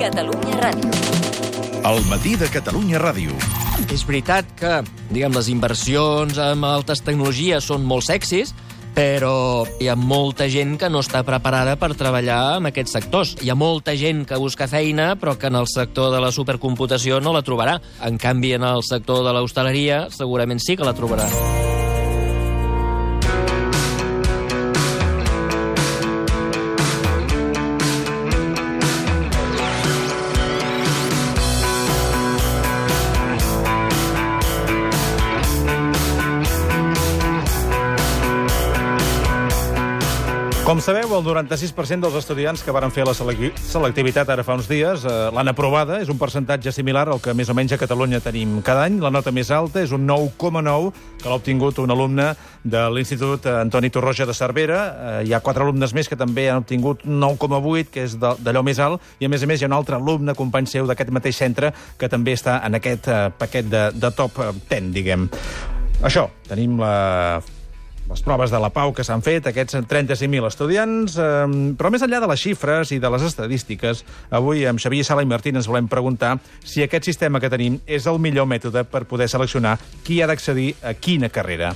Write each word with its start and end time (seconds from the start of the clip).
Catalunya 0.00 0.56
Ràdio. 0.56 0.90
El 1.84 1.98
matí 2.08 2.32
de 2.40 2.46
Catalunya 2.48 2.96
Ràdio. 3.02 3.34
És 3.92 4.06
veritat 4.08 4.48
que, 4.56 4.78
diguem, 5.10 5.34
les 5.36 5.50
inversions 5.52 6.40
amb 6.40 6.64
altes 6.64 7.02
tecnologies 7.04 7.68
són 7.68 7.84
molt 7.84 8.08
sexis, 8.08 8.54
però 8.96 9.66
hi 9.76 9.90
ha 9.92 9.98
molta 10.00 10.48
gent 10.48 10.78
que 10.80 10.88
no 10.88 11.04
està 11.04 11.20
preparada 11.28 11.76
per 11.76 11.92
treballar 12.00 12.56
en 12.62 12.70
aquests 12.72 12.96
sectors. 12.96 13.36
Hi 13.44 13.52
ha 13.52 13.60
molta 13.60 13.92
gent 13.92 14.24
que 14.24 14.40
busca 14.40 14.70
feina, 14.72 15.12
però 15.20 15.36
que 15.36 15.52
en 15.52 15.60
el 15.60 15.68
sector 15.68 16.14
de 16.16 16.24
la 16.24 16.32
supercomputació 16.32 17.20
no 17.20 17.36
la 17.36 17.44
trobarà. 17.44 17.76
En 18.00 18.16
canvi, 18.16 18.54
en 18.56 18.64
el 18.64 18.80
sector 18.88 19.20
de 19.26 19.36
l'hostaleria 19.36 20.06
segurament 20.16 20.64
sí 20.64 20.80
que 20.80 20.88
la 20.88 20.96
trobarà. 20.96 21.28
Com 40.70 40.78
sabeu, 40.78 41.10
el 41.16 41.24
96% 41.26 42.04
dels 42.04 42.14
estudiants 42.20 42.60
que 42.62 42.70
varen 42.70 42.92
fer 42.94 43.02
la 43.02 43.10
selec- 43.10 43.56
selectivitat 43.58 44.28
ara 44.30 44.44
fa 44.46 44.54
uns 44.54 44.68
dies 44.70 45.02
eh, 45.02 45.14
l'han 45.34 45.50
aprovada. 45.50 45.96
És 45.98 46.12
un 46.14 46.20
percentatge 46.20 46.70
similar 46.70 47.08
al 47.10 47.18
que 47.18 47.34
més 47.34 47.50
o 47.50 47.56
menys 47.58 47.74
a 47.74 47.78
Catalunya 47.80 48.20
tenim 48.22 48.60
cada 48.62 48.84
any. 48.86 49.00
La 49.02 49.10
nota 49.10 49.32
més 49.34 49.50
alta 49.50 49.82
és 49.82 49.90
un 49.90 50.06
9,9 50.06 50.92
que 51.18 51.26
l'ha 51.26 51.40
obtingut 51.40 51.82
un 51.82 51.90
alumne 51.90 52.28
de 52.62 52.84
l'Institut 52.94 53.50
Antoni 53.50 53.90
Torroja 53.90 54.30
de 54.30 54.38
Cervera. 54.38 54.78
Eh, 54.86 55.26
hi 55.26 55.34
ha 55.34 55.42
quatre 55.42 55.66
alumnes 55.66 55.90
més 55.90 56.06
que 56.06 56.14
també 56.14 56.46
han 56.52 56.62
obtingut 56.62 57.02
9,8, 57.02 57.90
que 57.90 58.06
és 58.06 58.14
d'allò 58.22 58.62
més 58.62 58.78
alt, 58.78 59.02
i 59.18 59.26
a 59.26 59.34
més 59.34 59.42
a 59.42 59.50
més 59.50 59.58
hi 59.58 59.66
ha 59.66 59.74
un 59.74 59.78
altre 59.82 59.98
alumne, 59.98 60.38
company 60.38 60.70
seu 60.70 60.86
d'aquest 60.86 61.10
mateix 61.10 61.34
centre, 61.48 61.74
que 61.98 62.06
també 62.06 62.38
està 62.38 62.60
en 62.62 62.78
aquest 62.78 63.10
eh, 63.10 63.24
paquet 63.42 63.66
de, 63.66 63.88
de 63.98 64.14
top 64.14 64.38
eh, 64.38 64.52
10, 64.70 64.92
diguem. 64.94 65.32
Això, 66.06 66.30
tenim 66.46 66.78
la 66.78 67.40
les 68.10 68.22
proves 68.26 68.50
de 68.50 68.58
la 68.58 68.72
Pau 68.74 68.90
que 68.92 69.04
s'han 69.06 69.22
fet, 69.22 69.46
aquests 69.46 69.76
35.000 69.86 70.48
estudiants, 70.48 71.14
eh, 71.14 71.44
però 71.78 71.92
més 71.94 72.02
enllà 72.02 72.18
de 72.22 72.30
les 72.32 72.42
xifres 72.42 72.90
i 72.90 72.98
de 72.98 73.10
les 73.14 73.26
estadístiques, 73.28 74.02
avui 74.34 74.66
amb 74.66 74.82
Xavier 74.82 75.06
Sala 75.06 75.22
i 75.22 75.30
Martín 75.30 75.60
ens 75.60 75.70
volem 75.70 75.88
preguntar 75.88 76.36
si 76.64 76.82
aquest 76.82 77.06
sistema 77.06 77.40
que 77.40 77.52
tenim 77.52 77.78
és 77.86 78.08
el 78.10 78.18
millor 78.18 78.50
mètode 78.50 78.82
per 78.84 79.06
poder 79.06 79.30
seleccionar 79.30 79.78
qui 80.04 80.20
ha 80.20 80.28
d'accedir 80.30 80.74
a 80.82 80.94
quina 80.98 81.30
carrera. 81.30 81.72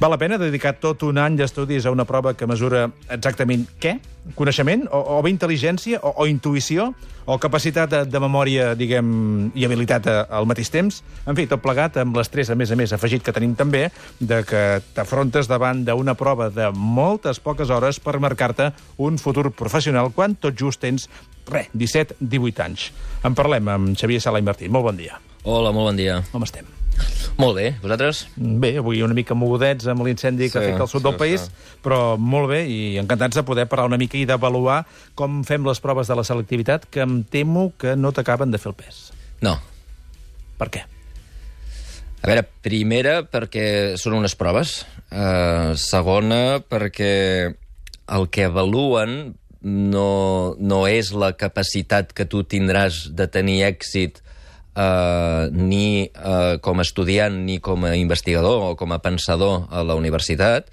Val 0.00 0.12
la 0.12 0.18
pena 0.20 0.36
dedicar 0.36 0.74
tot 0.82 1.06
un 1.06 1.22
any 1.22 1.38
d'estudis 1.38 1.86
a 1.86 1.94
una 1.94 2.04
prova 2.04 2.34
que 2.34 2.50
mesura 2.50 2.88
exactament 3.08 3.64
què? 3.80 3.96
Coneixement? 4.34 4.88
O, 4.90 4.98
o 5.16 5.20
bé 5.22 5.30
intel·ligència? 5.30 6.02
O, 6.02 6.10
o 6.20 6.26
intuïció? 6.26 6.90
O 7.26 7.38
capacitat 7.42 7.90
de, 7.90 8.00
de 8.06 8.20
memòria, 8.22 8.68
diguem, 8.78 9.06
i 9.58 9.64
habilitat 9.66 10.06
a, 10.06 10.16
al 10.38 10.46
mateix 10.46 10.70
temps? 10.70 11.00
En 11.26 11.34
fi, 11.38 11.46
tot 11.50 11.62
plegat 11.62 11.96
amb 12.02 12.14
l'estrès, 12.18 12.52
a 12.52 12.56
més 12.58 12.70
a 12.70 12.78
més, 12.78 12.92
afegit 12.94 13.24
que 13.26 13.34
tenim 13.34 13.56
també, 13.58 13.88
de 14.20 14.42
que 14.46 14.62
t'afrontes 14.94 15.50
davant 15.50 15.75
d'una 15.84 16.14
prova 16.16 16.48
de 16.50 16.70
moltes 16.72 17.40
poques 17.42 17.70
hores 17.70 18.00
per 18.00 18.16
marcar-te 18.22 18.70
un 19.02 19.18
futur 19.18 19.50
professional 19.52 20.12
quan 20.14 20.36
tot 20.40 20.56
just 20.56 20.80
tens, 20.80 21.08
res, 21.50 21.68
17-18 21.74 22.64
anys. 22.64 22.88
En 23.26 23.36
parlem 23.36 23.68
amb 23.68 23.92
Xavier 23.98 24.22
Sala 24.22 24.40
i 24.40 24.46
Martí. 24.46 24.70
Molt 24.72 24.88
bon 24.88 24.96
dia. 24.96 25.20
Hola, 25.44 25.72
molt 25.74 25.92
bon 25.92 26.00
dia. 26.00 26.22
Com 26.32 26.42
estem? 26.46 26.66
Molt 27.36 27.58
bé, 27.58 27.66
vosaltres? 27.82 28.22
Bé, 28.36 28.78
avui 28.80 29.02
una 29.04 29.12
mica 29.14 29.34
mogudets 29.36 29.84
amb 29.92 30.00
l'incendi 30.06 30.48
que 30.48 30.56
Sí, 30.56 30.64
afecta 30.64 30.86
el 30.86 30.88
sud 30.88 31.02
sí, 31.02 31.04
del 31.04 31.18
país, 31.20 31.42
sí. 31.44 31.76
però 31.84 32.16
molt 32.16 32.48
bé 32.48 32.62
i 32.72 32.96
encantats 32.96 33.36
de 33.36 33.44
poder 33.44 33.66
parlar 33.68 33.90
una 33.90 33.98
mica 34.00 34.16
i 34.16 34.24
d'avaluar 34.24 34.86
com 35.14 35.42
fem 35.44 35.66
les 35.68 35.82
proves 35.84 36.08
de 36.08 36.16
la 36.16 36.24
selectivitat, 36.24 36.88
que 36.88 37.04
em 37.04 37.22
temo 37.28 37.72
que 37.76 37.92
no 38.00 38.12
t'acaben 38.16 38.50
de 38.50 38.58
fer 38.62 38.72
el 38.72 38.78
pes. 38.80 39.10
No. 39.44 39.58
Per 40.56 40.70
què? 40.72 40.86
A 42.22 42.28
veure, 42.28 42.44
primera, 42.64 43.20
perquè 43.28 43.96
són 44.00 44.16
unes 44.18 44.34
proves. 44.38 44.80
Uh, 45.10 45.76
segona, 45.78 46.60
perquè 46.64 47.14
el 48.16 48.28
que 48.32 48.46
avaluen 48.46 49.36
no, 49.66 50.54
no 50.58 50.80
és 50.86 51.12
la 51.14 51.32
capacitat 51.38 52.12
que 52.14 52.26
tu 52.30 52.42
tindràs 52.46 53.06
de 53.18 53.26
tenir 53.30 53.60
èxit 53.66 54.20
uh, 54.22 55.46
ni 55.50 56.06
uh, 56.06 56.58
com 56.62 56.78
a 56.78 56.86
estudiant 56.86 57.40
ni 57.46 57.58
com 57.62 57.86
a 57.86 57.96
investigador 57.98 58.70
o 58.70 58.74
com 58.78 58.94
a 58.94 59.00
pensador 59.02 59.66
a 59.70 59.82
la 59.86 59.96
universitat, 59.98 60.70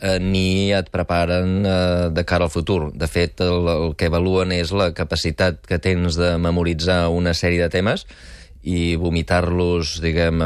eh, 0.00 0.18
ni 0.20 0.72
et 0.76 0.88
preparen 0.92 1.64
eh, 1.64 2.08
de 2.12 2.24
cara 2.28 2.44
al 2.44 2.52
futur. 2.52 2.92
De 2.92 3.08
fet, 3.08 3.40
el, 3.40 3.68
el 3.72 3.94
que 3.96 4.10
avaluen 4.10 4.52
és 4.52 4.72
la 4.76 4.90
capacitat 4.96 5.62
que 5.66 5.78
tens 5.82 6.18
de 6.20 6.34
memoritzar 6.42 7.06
una 7.08 7.34
sèrie 7.34 7.62
de 7.64 7.72
temes 7.72 8.06
i 8.66 8.96
vomitar-los, 8.98 10.00
diguem, 10.02 10.40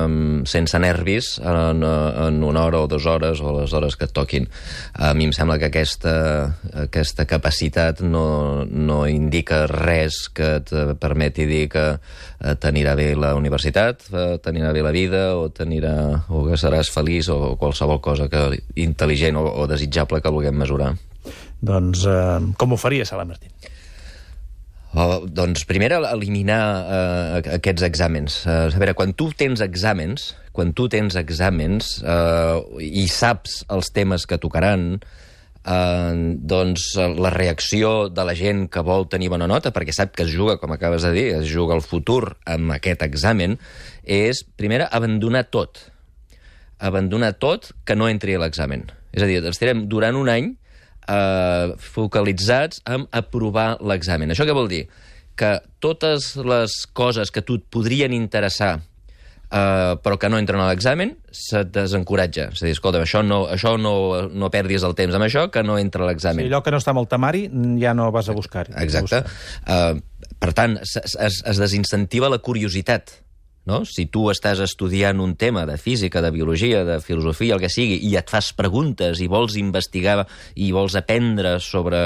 sense 0.49 0.79
nervis 0.83 1.33
en, 1.41 1.81
en 1.85 2.43
una 2.45 2.67
hora 2.67 2.83
o 2.85 2.89
dues 2.91 3.07
hores 3.09 3.41
o 3.41 3.55
les 3.57 3.73
hores 3.73 3.97
que 3.97 4.05
et 4.05 4.13
toquin. 4.13 4.49
A 4.93 5.15
mi 5.17 5.25
em 5.29 5.33
sembla 5.33 5.57
que 5.61 5.71
aquesta, 5.71 6.13
aquesta 6.85 7.25
capacitat 7.31 8.03
no, 8.05 8.67
no 8.69 9.01
indica 9.09 9.63
res 9.71 10.27
que 10.37 10.53
et 10.61 10.75
permeti 11.01 11.49
dir 11.49 11.65
que 11.73 11.87
eh, 11.97 12.55
t'anirà 12.61 12.95
bé 12.99 13.15
la 13.17 13.33
universitat, 13.39 14.05
eh, 14.13 14.37
t'anirà 14.43 14.75
bé 14.77 14.85
la 14.85 14.93
vida 14.93 15.25
o, 15.39 15.49
t'anirà, 15.49 15.95
o 16.29 16.45
que 16.51 16.61
seràs 16.61 16.93
feliç 16.93 17.33
o 17.33 17.57
qualsevol 17.61 18.03
cosa 18.05 18.29
que, 18.29 18.61
intel·ligent 18.85 19.41
o, 19.41 19.47
o 19.65 19.69
desitjable 19.71 20.21
que 20.21 20.33
vulguem 20.35 20.61
mesurar. 20.61 20.93
Doncs 21.61 22.05
eh, 22.05 22.41
com 22.61 22.77
ho 22.77 22.81
faria, 22.81 23.09
Sala 23.09 23.25
Martín? 23.25 23.57
Oh, 24.91 25.23
doncs, 25.23 25.63
primer, 25.71 25.93
eliminar 25.95 26.63
uh, 26.83 27.51
aquests 27.55 27.85
exàmens. 27.87 28.41
Uh, 28.43 28.67
a 28.67 28.81
veure, 28.83 28.97
quan 28.99 29.13
tu 29.15 29.29
tens 29.39 29.63
exàmens, 29.63 30.33
quan 30.51 30.73
tu 30.75 30.89
tens 30.91 31.15
exàmens 31.15 32.01
uh, 32.03 32.59
i 32.83 33.07
saps 33.07 33.61
els 33.71 33.93
temes 33.95 34.27
que 34.27 34.41
tocaran, 34.43 34.97
uh, 34.99 36.11
doncs 36.43 36.89
la 36.99 37.31
reacció 37.31 38.09
de 38.11 38.25
la 38.27 38.35
gent 38.35 38.67
que 38.67 38.83
vol 38.83 39.07
tenir 39.13 39.31
bona 39.31 39.47
nota, 39.47 39.71
perquè 39.71 39.95
sap 39.95 40.17
que 40.17 40.27
es 40.27 40.35
juga, 40.35 40.59
com 40.59 40.75
acabes 40.75 41.07
de 41.07 41.15
dir, 41.15 41.27
es 41.39 41.47
juga 41.47 41.79
el 41.79 41.87
futur 41.87 42.35
amb 42.51 42.75
aquest 42.75 43.07
examen, 43.07 43.61
és, 44.03 44.43
primer, 44.59 44.89
abandonar 44.91 45.47
tot. 45.55 45.85
Abandonar 46.83 47.37
tot 47.39 47.71
que 47.87 47.95
no 47.95 48.11
entri 48.11 48.35
a 48.35 48.43
l'examen. 48.43 48.89
És 49.15 49.23
a 49.23 49.31
dir, 49.31 49.39
estarem 49.47 49.87
durant 49.87 50.19
un 50.19 50.35
any 50.35 50.57
eh, 51.11 51.73
focalitzats 51.81 52.83
en 52.87 53.09
aprovar 53.11 53.75
l'examen. 53.83 54.31
Això 54.31 54.47
què 54.47 54.55
vol 54.57 54.71
dir? 54.71 54.85
Que 55.37 55.57
totes 55.83 56.35
les 56.45 56.85
coses 56.93 57.31
que 57.35 57.43
tu 57.43 57.59
et 57.59 57.67
podrien 57.73 58.13
interessar 58.13 58.77
eh, 59.51 59.95
però 60.03 60.19
que 60.21 60.29
no 60.31 60.39
entren 60.39 60.61
a 60.63 60.69
l'examen, 60.71 61.17
se't 61.35 61.73
desencoratja. 61.75 62.51
És 62.55 62.63
a 62.63 62.69
dir, 62.69 62.75
escolta, 62.77 63.01
això 63.03 63.23
no, 63.27 63.41
això 63.51 63.73
no, 63.81 63.95
no 64.31 64.51
perdis 64.55 64.85
el 64.87 64.95
temps 64.99 65.17
amb 65.17 65.27
això, 65.27 65.49
que 65.51 65.65
no 65.67 65.79
entra 65.81 66.05
a 66.05 66.07
Sí, 66.07 66.13
l'examen. 66.13 66.47
allò 66.47 66.63
que 66.63 66.71
no 66.71 66.79
està 66.79 66.95
amb 66.95 67.03
el 67.03 67.09
temari 67.11 67.49
ja 67.83 67.95
no 67.99 68.11
vas 68.15 68.29
a 68.31 68.37
buscar. 68.37 68.69
Exacte. 68.79 69.25
Uh, 69.67 69.99
per 70.39 70.53
tant, 70.55 70.79
es, 70.85 70.95
es, 71.03 71.41
es 71.45 71.59
desincentiva 71.59 72.31
la 72.31 72.39
curiositat. 72.39 73.11
No? 73.71 73.85
Si 73.87 74.09
tu 74.11 74.27
estàs 74.33 74.59
estudiant 74.65 75.21
un 75.23 75.37
tema 75.39 75.63
de 75.69 75.77
física, 75.79 76.23
de 76.25 76.33
biologia, 76.35 76.83
de 76.85 76.99
filosofia, 77.05 77.55
el 77.55 77.63
que 77.63 77.71
sigui, 77.71 78.01
i 78.09 78.17
et 78.19 78.31
fas 78.31 78.51
preguntes 78.57 79.23
i 79.23 79.29
vols 79.31 79.55
investigar 79.61 80.25
i 80.59 80.73
vols 80.75 80.97
aprendre 80.99 81.59
sobre, 81.63 82.01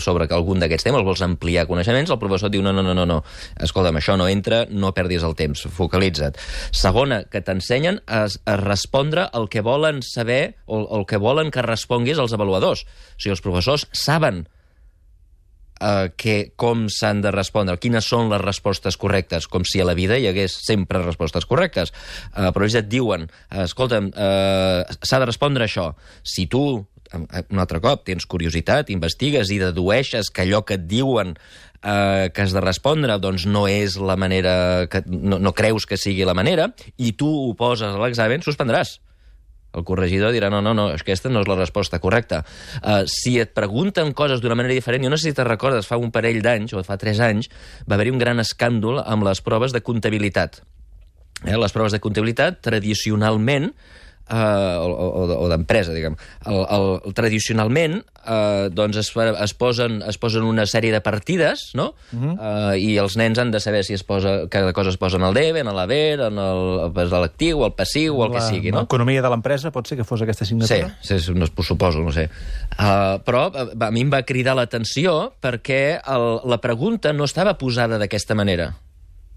sobre 0.00 0.28
algun 0.32 0.62
d'aquests 0.62 0.88
temes, 0.88 1.04
vols 1.04 1.24
ampliar 1.26 1.66
coneixements, 1.68 2.10
el 2.10 2.20
professor 2.22 2.48
et 2.48 2.56
diu 2.56 2.64
no, 2.64 2.72
no, 2.72 2.84
no, 2.86 2.94
no, 2.96 3.04
no. 3.08 3.20
escolta'm, 3.60 4.00
això 4.00 4.16
no 4.16 4.30
entra, 4.30 4.64
no 4.70 4.94
perdis 4.96 5.26
el 5.26 5.36
temps, 5.36 5.66
focalitza't. 5.76 6.40
Segona, 6.72 7.22
que 7.28 7.44
t'ensenyen 7.44 8.00
a, 8.06 8.24
a 8.26 8.56
respondre 8.62 9.28
el 9.36 9.50
que 9.52 9.60
volen 9.64 10.00
saber 10.06 10.56
o 10.66 10.82
el 10.98 11.06
que 11.06 11.20
volen 11.20 11.52
que 11.52 11.64
responguis 11.66 12.18
als 12.18 12.32
avaluadors. 12.32 12.86
O 12.86 13.20
sigui, 13.20 13.36
els 13.36 13.44
professors 13.44 13.88
saben 13.92 14.46
eh, 15.82 16.12
que, 16.16 16.36
com 16.56 16.86
s'han 16.92 17.22
de 17.24 17.32
respondre, 17.34 17.78
quines 17.82 18.06
són 18.08 18.30
les 18.32 18.42
respostes 18.42 18.98
correctes, 19.00 19.48
com 19.50 19.66
si 19.68 19.82
a 19.82 19.88
la 19.88 19.96
vida 19.98 20.18
hi 20.18 20.28
hagués 20.30 20.54
sempre 20.62 21.02
respostes 21.02 21.48
correctes. 21.50 21.92
Eh, 22.36 22.48
però 22.54 22.68
ells 22.68 22.78
et 22.78 22.88
diuen, 22.92 23.26
eh, 23.50 23.66
escolta'm, 23.66 24.12
eh, 24.14 24.96
s'ha 25.02 25.20
de 25.22 25.28
respondre 25.28 25.66
això. 25.66 25.92
Si 26.22 26.46
tu, 26.46 26.64
un 27.12 27.60
altre 27.60 27.82
cop, 27.84 28.06
tens 28.06 28.24
curiositat, 28.26 28.90
investigues 28.90 29.50
i 29.52 29.60
dedueixes 29.60 30.30
que 30.32 30.46
allò 30.46 30.62
que 30.64 30.78
et 30.80 30.86
diuen 30.88 31.34
eh, 31.82 32.30
que 32.32 32.42
has 32.42 32.54
de 32.54 32.62
respondre 32.62 33.18
doncs 33.20 33.46
no 33.46 33.66
és 33.68 33.98
la 34.00 34.16
manera, 34.16 34.86
que 34.90 35.02
no, 35.06 35.38
no 35.42 35.52
creus 35.52 35.86
que 35.86 36.00
sigui 36.00 36.24
la 36.28 36.36
manera, 36.38 36.70
i 36.96 37.12
tu 37.18 37.28
ho 37.28 37.54
poses 37.58 37.92
a 37.92 38.00
l'examen, 38.02 38.44
suspendràs. 38.44 38.98
El 39.72 39.86
corregidor 39.88 40.34
dirà, 40.34 40.50
no, 40.52 40.60
no, 40.64 40.74
no, 40.76 40.88
aquesta 40.92 41.30
no 41.32 41.40
és 41.40 41.48
la 41.48 41.56
resposta 41.56 42.00
correcta. 42.02 42.42
Uh, 42.82 43.02
si 43.08 43.38
et 43.40 43.54
pregunten 43.56 44.12
coses 44.16 44.42
d'una 44.42 44.56
manera 44.58 44.76
diferent, 44.76 45.06
jo 45.06 45.12
no 45.12 45.20
sé 45.20 45.30
si 45.30 45.38
te'n 45.38 45.48
recordes, 45.48 45.88
fa 45.88 46.00
un 46.00 46.12
parell 46.12 46.42
d'anys, 46.44 46.74
o 46.76 46.84
fa 46.84 46.98
tres 47.00 47.22
anys, 47.24 47.48
va 47.88 47.96
haver-hi 47.96 48.12
un 48.12 48.20
gran 48.20 48.42
escàndol 48.42 49.00
amb 49.02 49.24
les 49.28 49.40
proves 49.44 49.72
de 49.72 49.80
comptabilitat. 49.84 50.60
Eh, 51.46 51.56
les 51.56 51.74
proves 51.74 51.96
de 51.96 52.02
comptabilitat, 52.04 52.60
tradicionalment, 52.62 53.72
eh, 54.32 54.76
o, 54.80 54.88
o, 54.88 55.26
o 55.44 55.48
d'empresa, 55.52 55.92
diguem. 55.92 56.16
El, 56.48 56.62
el, 56.64 57.14
tradicionalment, 57.14 57.98
eh, 58.24 58.68
doncs 58.72 58.96
es, 59.02 59.10
es, 59.16 59.54
posen, 59.54 60.00
es 60.08 60.18
posen 60.18 60.42
una 60.48 60.64
sèrie 60.66 60.92
de 60.94 61.00
partides, 61.04 61.70
no? 61.74 61.92
Uh 62.12 62.18
-huh. 62.18 62.72
eh, 62.74 62.78
I 62.80 62.98
els 62.98 63.16
nens 63.16 63.38
han 63.38 63.50
de 63.50 63.60
saber 63.60 63.84
si 63.84 63.94
es 63.94 64.04
posa, 64.04 64.48
cada 64.48 64.72
cosa 64.72 64.90
es 64.90 64.96
posa 64.96 65.16
en 65.16 65.22
el 65.24 65.34
debe, 65.34 65.60
en 65.60 65.66
l'haver, 65.74 66.20
en 66.20 66.36
l'actiu, 66.36 67.64
el 67.64 67.72
passiu, 67.74 68.16
o 68.18 68.26
el 68.26 68.32
que 68.32 68.40
sigui, 68.40 68.70
no? 68.72 68.80
L'economia 68.80 69.22
de 69.22 69.28
l'empresa 69.28 69.70
pot 69.70 69.86
ser 69.86 69.96
que 69.98 70.04
fos 70.04 70.22
aquesta 70.22 70.44
Sí, 70.44 70.54
assignatura? 70.54 70.96
sí, 71.00 71.18
sí, 71.20 71.32
no, 71.34 71.46
suposo, 71.46 72.00
no 72.00 72.10
sé. 72.12 72.28
Uh, 72.78 73.20
però 73.24 73.50
a 73.80 73.90
mi 73.90 74.00
em 74.00 74.10
va 74.12 74.22
cridar 74.22 74.54
l'atenció 74.56 75.32
perquè 75.40 76.00
el, 76.06 76.40
la 76.48 76.58
pregunta 76.58 77.12
no 77.12 77.24
estava 77.24 77.58
posada 77.58 77.98
d'aquesta 77.98 78.34
manera. 78.34 78.74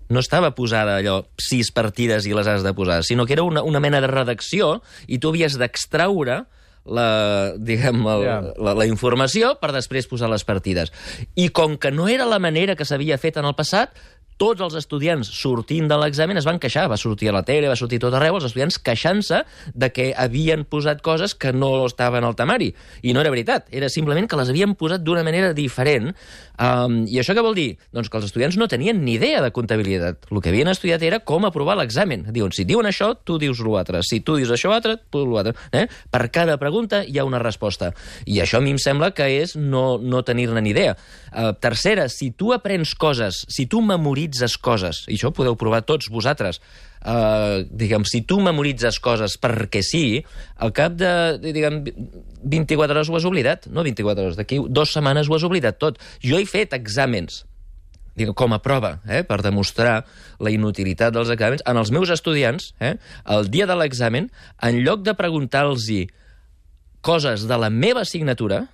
No 0.10 0.22
estava 0.22 0.52
posada 0.54 0.98
allò, 1.00 1.24
sis 1.42 1.72
partides 1.74 2.28
i 2.30 2.34
les 2.38 2.48
has 2.48 2.64
de 2.66 2.74
posar, 2.78 3.02
sinó 3.04 3.26
que 3.26 3.34
era 3.34 3.44
una, 3.44 3.64
una 3.66 3.80
mena 3.82 4.02
de 4.04 4.08
redacció 4.12 4.80
i 5.08 5.18
tu 5.18 5.32
havies 5.34 5.58
d'extraure 5.58 6.44
la, 6.86 7.54
diguem, 7.58 8.04
el, 8.06 8.24
Ja. 8.28 8.36
la, 8.62 8.76
la 8.78 8.86
informació 8.86 9.56
per 9.58 9.72
després 9.74 10.06
posar 10.06 10.30
les 10.30 10.44
partides. 10.46 10.92
I 11.34 11.50
com 11.50 11.80
que 11.82 11.90
no 11.90 12.06
era 12.08 12.28
la 12.30 12.38
manera 12.38 12.76
que 12.78 12.86
s'havia 12.86 13.18
fet 13.18 13.40
en 13.42 13.50
el 13.50 13.56
passat, 13.58 13.98
tots 14.42 14.62
els 14.62 14.76
estudiants 14.80 15.30
sortint 15.32 15.88
de 15.90 15.98
l'examen 16.00 16.38
es 16.40 16.48
van 16.48 16.60
queixar. 16.62 16.88
Va 16.92 17.00
sortir 17.00 17.30
a 17.32 17.36
la 17.36 17.44
tele, 17.48 17.70
va 17.72 17.78
sortir 17.80 18.00
tot 18.04 18.14
arreu, 18.16 18.38
els 18.38 18.48
estudiants 18.50 18.78
queixant-se 18.84 19.42
de 19.74 19.92
que 19.96 20.12
havien 20.18 20.66
posat 20.68 21.02
coses 21.06 21.36
que 21.36 21.54
no 21.56 21.72
estaven 21.86 22.26
al 22.28 22.36
temari. 22.36 22.72
I 23.04 23.16
no 23.16 23.24
era 23.24 23.32
veritat, 23.34 23.70
era 23.72 23.90
simplement 23.90 24.28
que 24.30 24.40
les 24.40 24.52
havien 24.52 24.76
posat 24.76 25.04
d'una 25.06 25.24
manera 25.24 25.54
diferent. 25.56 26.12
Um, 26.56 27.02
I 27.12 27.20
això 27.20 27.36
què 27.36 27.44
vol 27.44 27.56
dir? 27.58 27.76
Doncs 27.96 28.10
que 28.12 28.20
els 28.20 28.28
estudiants 28.30 28.58
no 28.60 28.70
tenien 28.72 29.02
ni 29.04 29.16
idea 29.20 29.42
de 29.44 29.52
comptabilitat. 29.56 30.28
El 30.32 30.42
que 30.44 30.52
havien 30.52 30.72
estudiat 30.72 31.04
era 31.04 31.20
com 31.20 31.48
aprovar 31.48 31.78
l'examen. 31.80 32.28
Diuen, 32.36 32.54
si 32.56 32.68
diuen 32.68 32.88
això, 32.90 33.14
tu 33.16 33.40
dius 33.42 33.60
l'altre. 33.64 34.02
Si 34.08 34.22
tu 34.26 34.38
dius 34.40 34.52
això 34.56 34.74
altre, 34.76 34.98
tu 35.12 35.26
l'altre. 35.28 35.56
Eh? 35.76 35.86
Per 36.12 36.24
cada 36.34 36.60
pregunta 36.62 37.04
hi 37.04 37.20
ha 37.20 37.28
una 37.28 37.42
resposta. 37.44 37.92
I 38.26 38.42
això 38.44 38.60
a 38.60 38.66
mi 38.66 38.76
em 38.76 38.82
sembla 38.82 39.12
que 39.16 39.28
és 39.42 39.56
no, 39.56 39.98
no 40.02 40.24
tenir-ne 40.28 40.64
ni 40.64 40.72
idea. 40.76 40.96
Uh, 41.32 41.52
tercera, 41.60 42.08
si 42.12 42.32
tu 42.32 42.54
aprens 42.56 42.96
coses, 42.96 43.44
si 43.52 43.68
tu 43.68 43.82
memoritzes 43.84 44.25
coses, 44.62 45.04
i 45.08 45.16
això 45.16 45.30
ho 45.30 45.36
podeu 45.36 45.56
provar 45.60 45.84
tots 45.86 46.10
vosaltres, 46.12 46.62
uh, 47.06 47.64
diguem, 47.70 48.06
si 48.10 48.24
tu 48.28 48.40
memoritzes 48.44 49.00
coses 49.04 49.38
perquè 49.42 49.82
sí, 49.86 50.24
al 50.58 50.74
cap 50.76 50.96
de, 50.98 51.12
diguem, 51.44 51.84
24 52.44 52.96
hores 52.96 53.10
ho 53.10 53.18
has 53.18 53.28
oblidat. 53.28 53.68
No 53.68 53.86
24 53.86 54.26
hores, 54.26 54.40
d'aquí 54.40 54.62
dues 54.68 54.94
setmanes 54.96 55.30
ho 55.30 55.36
has 55.38 55.46
oblidat 55.48 55.80
tot. 55.82 56.02
Jo 56.24 56.40
he 56.40 56.48
fet 56.50 56.74
exàmens 56.78 57.44
diguem, 58.16 58.34
com 58.34 58.54
a 58.56 58.62
prova, 58.64 59.00
eh, 59.12 59.24
per 59.28 59.42
demostrar 59.44 60.06
la 60.40 60.52
inutilitat 60.52 61.14
dels 61.14 61.30
exàmens, 61.34 61.64
en 61.68 61.78
els 61.78 61.92
meus 61.92 62.10
estudiants, 62.10 62.74
eh, 62.80 62.96
el 63.28 63.50
dia 63.52 63.68
de 63.68 63.76
l'examen, 63.76 64.32
en 64.62 64.84
lloc 64.86 65.04
de 65.04 65.14
preguntar-los 65.14 65.90
coses 67.02 67.46
de 67.48 67.58
la 67.58 67.70
meva 67.70 68.02
assignatura, 68.02 68.70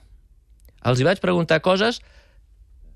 els 0.85 0.99
hi 0.99 1.03
vaig 1.03 1.19
preguntar 1.19 1.59
coses 1.61 1.99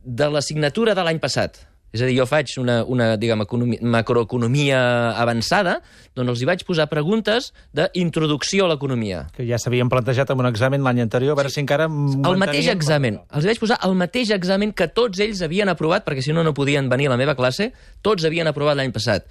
de 0.05 0.29
l'assignatura 0.29 0.93
de 0.95 1.03
l'any 1.03 1.19
passat. 1.19 1.57
És 1.95 2.01
a 2.03 2.09
dir, 2.09 2.17
jo 2.17 2.25
faig 2.27 2.51
una, 2.59 2.81
una 2.91 3.13
diguem, 3.15 3.45
economia, 3.45 3.79
macroeconomia 3.95 4.79
avançada, 5.15 5.77
doncs 6.17 6.33
els 6.33 6.41
hi 6.43 6.47
vaig 6.49 6.65
posar 6.67 6.89
preguntes 6.91 7.53
d'introducció 7.77 8.65
a 8.65 8.73
l'economia. 8.73 9.21
Que 9.35 9.45
ja 9.47 9.59
s'havien 9.61 9.87
plantejat 9.91 10.33
en 10.33 10.43
un 10.43 10.49
examen 10.49 10.83
l'any 10.83 10.99
anterior, 11.05 11.37
a 11.37 11.39
veure 11.39 11.53
si 11.53 11.61
encara... 11.63 11.87
El 11.87 12.41
mateix 12.41 12.67
examen. 12.73 13.21
Els 13.31 13.47
hi 13.47 13.53
vaig 13.53 13.61
posar 13.63 13.79
el 13.87 13.95
mateix 13.95 14.33
examen 14.35 14.73
que 14.75 14.89
tots 14.91 15.23
ells 15.23 15.43
havien 15.45 15.71
aprovat, 15.71 16.03
perquè 16.03 16.25
si 16.25 16.35
no, 16.35 16.43
no 16.43 16.51
podien 16.57 16.91
venir 16.91 17.07
a 17.07 17.13
la 17.15 17.19
meva 17.21 17.37
classe. 17.39 17.69
Tots 18.03 18.27
havien 18.27 18.51
aprovat 18.51 18.75
l'any 18.75 18.91
passat. 18.95 19.29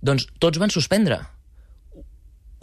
Doncs 0.00 0.24
tots 0.40 0.62
van 0.62 0.72
suspendre. 0.72 1.20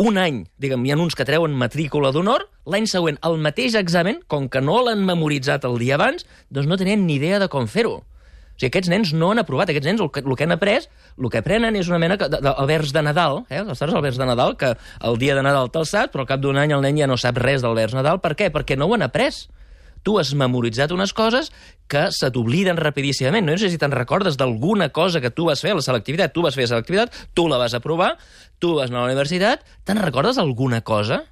Un 0.02 0.18
any, 0.20 0.42
diguem, 0.60 0.82
hi 0.84 0.92
ha 0.92 0.98
uns 1.00 1.14
que 1.16 1.28
treuen 1.28 1.54
matrícula 1.56 2.10
d'honor, 2.12 2.50
l'any 2.66 2.90
següent 2.90 3.22
el 3.30 3.38
mateix 3.46 3.78
examen, 3.78 4.24
com 4.28 4.50
que 4.50 4.60
no 4.66 4.82
l'han 4.84 5.06
memoritzat 5.06 5.70
el 5.70 5.78
dia 5.80 5.96
abans, 6.02 6.26
doncs 6.50 6.68
no 6.68 6.82
tenien 6.82 7.06
ni 7.06 7.22
idea 7.22 7.38
de 7.40 7.48
com 7.54 7.70
fer-ho. 7.70 8.02
O 8.56 8.58
sigui, 8.60 8.70
aquests 8.72 8.88
nens 8.90 9.10
no 9.14 9.34
han 9.34 9.40
aprovat. 9.42 9.70
Aquests 9.70 9.86
nens 9.90 10.00
el 10.02 10.08
que, 10.16 10.22
el 10.24 10.36
que 10.40 10.46
han 10.48 10.56
après, 10.56 10.86
el 11.20 11.30
que 11.30 11.42
aprenen 11.42 11.76
és 11.76 11.90
una 11.92 12.00
mena 12.00 12.16
que- 12.18 12.30
de, 12.32 12.40
de, 12.40 12.78
de 12.94 13.02
Nadal, 13.04 13.44
eh? 13.50 13.64
del 13.64 14.02
vers 14.02 14.18
de 14.18 14.26
Nadal, 14.26 14.56
que 14.56 14.76
el 15.04 15.18
dia 15.20 15.36
de 15.36 15.44
Nadal 15.44 15.70
te'l 15.72 15.86
saps, 15.86 16.14
però 16.14 16.24
al 16.24 16.28
cap 16.30 16.40
d'un 16.40 16.58
any 16.58 16.72
el 16.72 16.82
nen 16.82 16.98
ja 16.98 17.08
no 17.08 17.18
sap 17.18 17.38
res 17.38 17.62
del 17.62 17.76
vers 17.76 17.94
Nadal. 17.94 18.22
Per 18.24 18.32
què? 18.36 18.50
Perquè 18.52 18.78
no 18.78 18.88
ho 18.88 18.94
han 18.96 19.04
après. 19.04 19.48
Tu 20.06 20.14
has 20.22 20.36
memoritzat 20.38 20.92
unes 20.94 21.12
coses 21.18 21.52
que 21.90 22.12
se 22.14 22.30
t'obliden 22.32 22.78
rapidíssimament. 22.78 23.44
No 23.50 23.58
sé 23.58 23.72
si 23.74 23.78
te'n 23.82 23.92
recordes 23.92 24.38
d'alguna 24.38 24.90
cosa 24.94 25.20
que 25.20 25.32
tu 25.34 25.48
vas 25.50 25.60
fer 25.60 25.72
a 25.74 25.76
la 25.80 25.82
selectivitat. 25.82 26.32
Tu 26.32 26.44
vas 26.46 26.54
fer 26.56 26.68
selectivitat, 26.70 27.12
tu 27.34 27.48
la 27.50 27.58
vas 27.58 27.74
aprovar, 27.74 28.16
tu 28.60 28.76
vas 28.78 28.92
anar 28.92 29.02
a 29.02 29.08
la 29.08 29.12
universitat. 29.16 29.66
Te'n 29.84 29.98
recordes 30.00 30.38
alguna 30.38 30.82
cosa? 30.86 31.24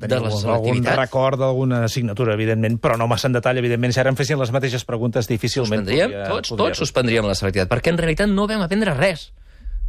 De 0.00 0.20
la 0.20 0.30
algun 0.54 0.84
record 0.84 1.40
d'alguna 1.40 1.84
assignatura, 1.86 2.34
evidentment, 2.36 2.78
però 2.82 2.98
no 3.00 3.08
massa 3.10 3.30
en 3.30 3.38
detall, 3.38 3.60
evidentment. 3.62 3.94
Si 3.94 4.02
ara 4.02 4.12
em 4.12 4.18
fessin 4.18 4.38
les 4.40 4.52
mateixes 4.54 4.84
preguntes, 4.88 5.28
difícilment 5.30 5.82
Suspendríem, 5.84 6.12
podria... 6.12 6.28
tots, 6.28 6.52
podria... 6.52 6.68
tots 6.68 6.84
suspendríem 6.84 7.26
la 7.28 7.34
selectivitat, 7.38 7.72
perquè 7.72 7.94
en 7.94 8.00
realitat 8.02 8.32
no 8.32 8.46
vam 8.50 8.64
aprendre 8.66 8.94
res. 8.96 9.30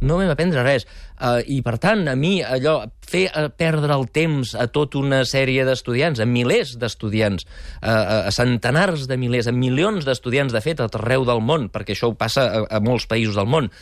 No 0.00 0.14
vam 0.20 0.30
aprendre 0.30 0.62
res. 0.62 0.86
Uh, 1.18 1.40
I, 1.42 1.58
per 1.66 1.74
tant, 1.82 2.04
a 2.06 2.14
mi, 2.14 2.36
allò, 2.44 2.76
fer 3.02 3.24
uh, 3.32 3.48
perdre 3.50 3.96
el 3.96 4.06
temps 4.14 4.54
a 4.54 4.68
tota 4.70 5.00
una 5.00 5.24
sèrie 5.26 5.64
d'estudiants, 5.66 6.22
a 6.22 6.26
milers 6.28 6.76
d'estudiants, 6.78 7.48
uh, 7.82 7.88
a, 7.88 8.18
a 8.28 8.34
centenars 8.34 9.08
de 9.10 9.18
milers, 9.18 9.50
a 9.50 9.54
milions 9.56 10.06
d'estudiants, 10.06 10.54
de 10.54 10.62
fet, 10.62 10.78
a 10.78 10.86
arreu 11.00 11.26
del 11.26 11.42
món, 11.42 11.66
perquè 11.74 11.96
això 11.96 12.12
ho 12.12 12.14
passa 12.18 12.46
a, 12.46 12.62
a 12.78 12.82
molts 12.84 13.08
països 13.10 13.34
del 13.38 13.50
món, 13.50 13.72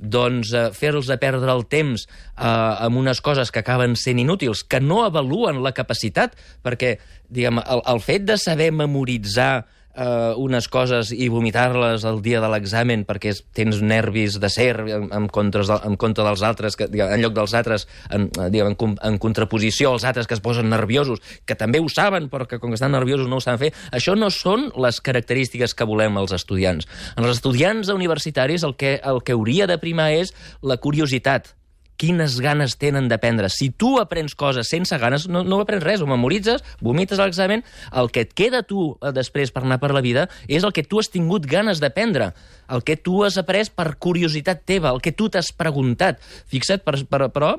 doncs 0.00 0.52
eh, 0.56 0.68
fer-los 0.76 1.10
a 1.12 1.18
perdre 1.20 1.52
el 1.52 1.66
temps 1.70 2.06
eh, 2.06 2.44
amb 2.44 3.00
unes 3.00 3.20
coses 3.20 3.52
que 3.52 3.62
acaben 3.62 3.96
sent 4.00 4.20
inútils, 4.22 4.64
que 4.64 4.80
no 4.80 5.02
avaluen 5.04 5.62
la 5.64 5.74
capacitat, 5.76 6.36
perquè 6.64 6.96
diguem, 7.28 7.60
el, 7.60 7.84
el 7.92 8.02
fet 8.04 8.26
de 8.28 8.38
saber 8.40 8.70
memoritzar 8.72 9.66
eh, 9.94 10.32
unes 10.36 10.68
coses 10.68 11.12
i 11.12 11.28
vomitar-les 11.32 12.04
el 12.08 12.20
dia 12.22 12.40
de 12.42 12.50
l'examen 12.50 13.04
perquè 13.08 13.32
tens 13.56 13.80
nervis 13.82 14.38
de 14.40 14.50
ser 14.52 14.72
en, 14.80 15.08
en, 15.12 15.28
contra, 15.32 15.64
en 15.86 15.96
contra 16.00 16.26
dels 16.28 16.44
altres, 16.46 16.76
que, 16.78 16.88
diguem, 16.90 17.14
en 17.14 17.24
lloc 17.24 17.36
dels 17.36 17.54
altres, 17.58 17.86
en, 18.10 18.28
eh, 18.30 18.48
diguem, 18.52 18.74
en, 18.74 18.96
en 19.10 19.20
contraposició 19.22 19.94
als 19.94 20.06
altres 20.08 20.30
que 20.30 20.36
es 20.38 20.44
posen 20.44 20.70
nerviosos, 20.70 21.22
que 21.46 21.58
també 21.58 21.80
ho 21.82 21.88
saben, 21.92 22.30
però 22.32 22.48
que 22.48 22.60
com 22.62 22.72
que 22.72 22.80
estan 22.80 22.94
nerviosos 22.96 23.28
no 23.28 23.40
ho 23.40 23.44
saben 23.44 23.62
fer, 23.66 23.72
això 23.92 24.16
no 24.18 24.30
són 24.34 24.70
les 24.80 25.00
característiques 25.04 25.74
que 25.74 25.88
volem 25.88 26.18
als 26.20 26.34
estudiants. 26.36 26.88
En 27.16 27.24
els 27.26 27.38
estudiants 27.38 27.90
universitaris 27.92 28.66
el 28.66 28.76
que, 28.76 28.98
el 29.02 29.24
que 29.24 29.36
hauria 29.36 29.68
de 29.70 29.80
primar 29.82 30.10
és 30.16 30.34
la 30.62 30.78
curiositat, 30.80 31.54
quines 32.00 32.38
ganes 32.40 32.78
tenen 32.80 33.10
d'aprendre. 33.10 33.50
Si 33.52 33.68
tu 33.70 33.98
aprens 34.00 34.34
coses 34.38 34.70
sense 34.72 34.96
ganes, 35.02 35.26
no, 35.28 35.42
no 35.44 35.60
aprens 35.60 35.84
res, 35.84 36.00
ho 36.00 36.08
memoritzes, 36.08 36.64
vomites 36.80 37.20
l'examen, 37.20 37.64
el 37.92 38.10
que 38.14 38.24
et 38.24 38.32
queda 38.36 38.62
tu 38.64 38.94
eh, 38.94 39.12
després 39.16 39.52
per 39.52 39.64
anar 39.66 39.80
per 39.82 39.92
la 39.92 40.04
vida 40.04 40.28
és 40.48 40.64
el 40.64 40.72
que 40.76 40.86
tu 40.86 41.02
has 41.02 41.12
tingut 41.12 41.48
ganes 41.48 41.82
d'aprendre, 41.82 42.32
el 42.72 42.84
que 42.86 42.96
tu 42.96 43.20
has 43.26 43.36
après 43.40 43.68
per 43.68 43.92
curiositat 44.00 44.64
teva, 44.64 44.94
el 44.94 45.04
que 45.04 45.12
tu 45.12 45.28
t'has 45.28 45.52
preguntat. 45.52 46.22
Fixa't, 46.50 46.84
per, 46.86 46.96
per, 47.10 47.26
però, 47.34 47.54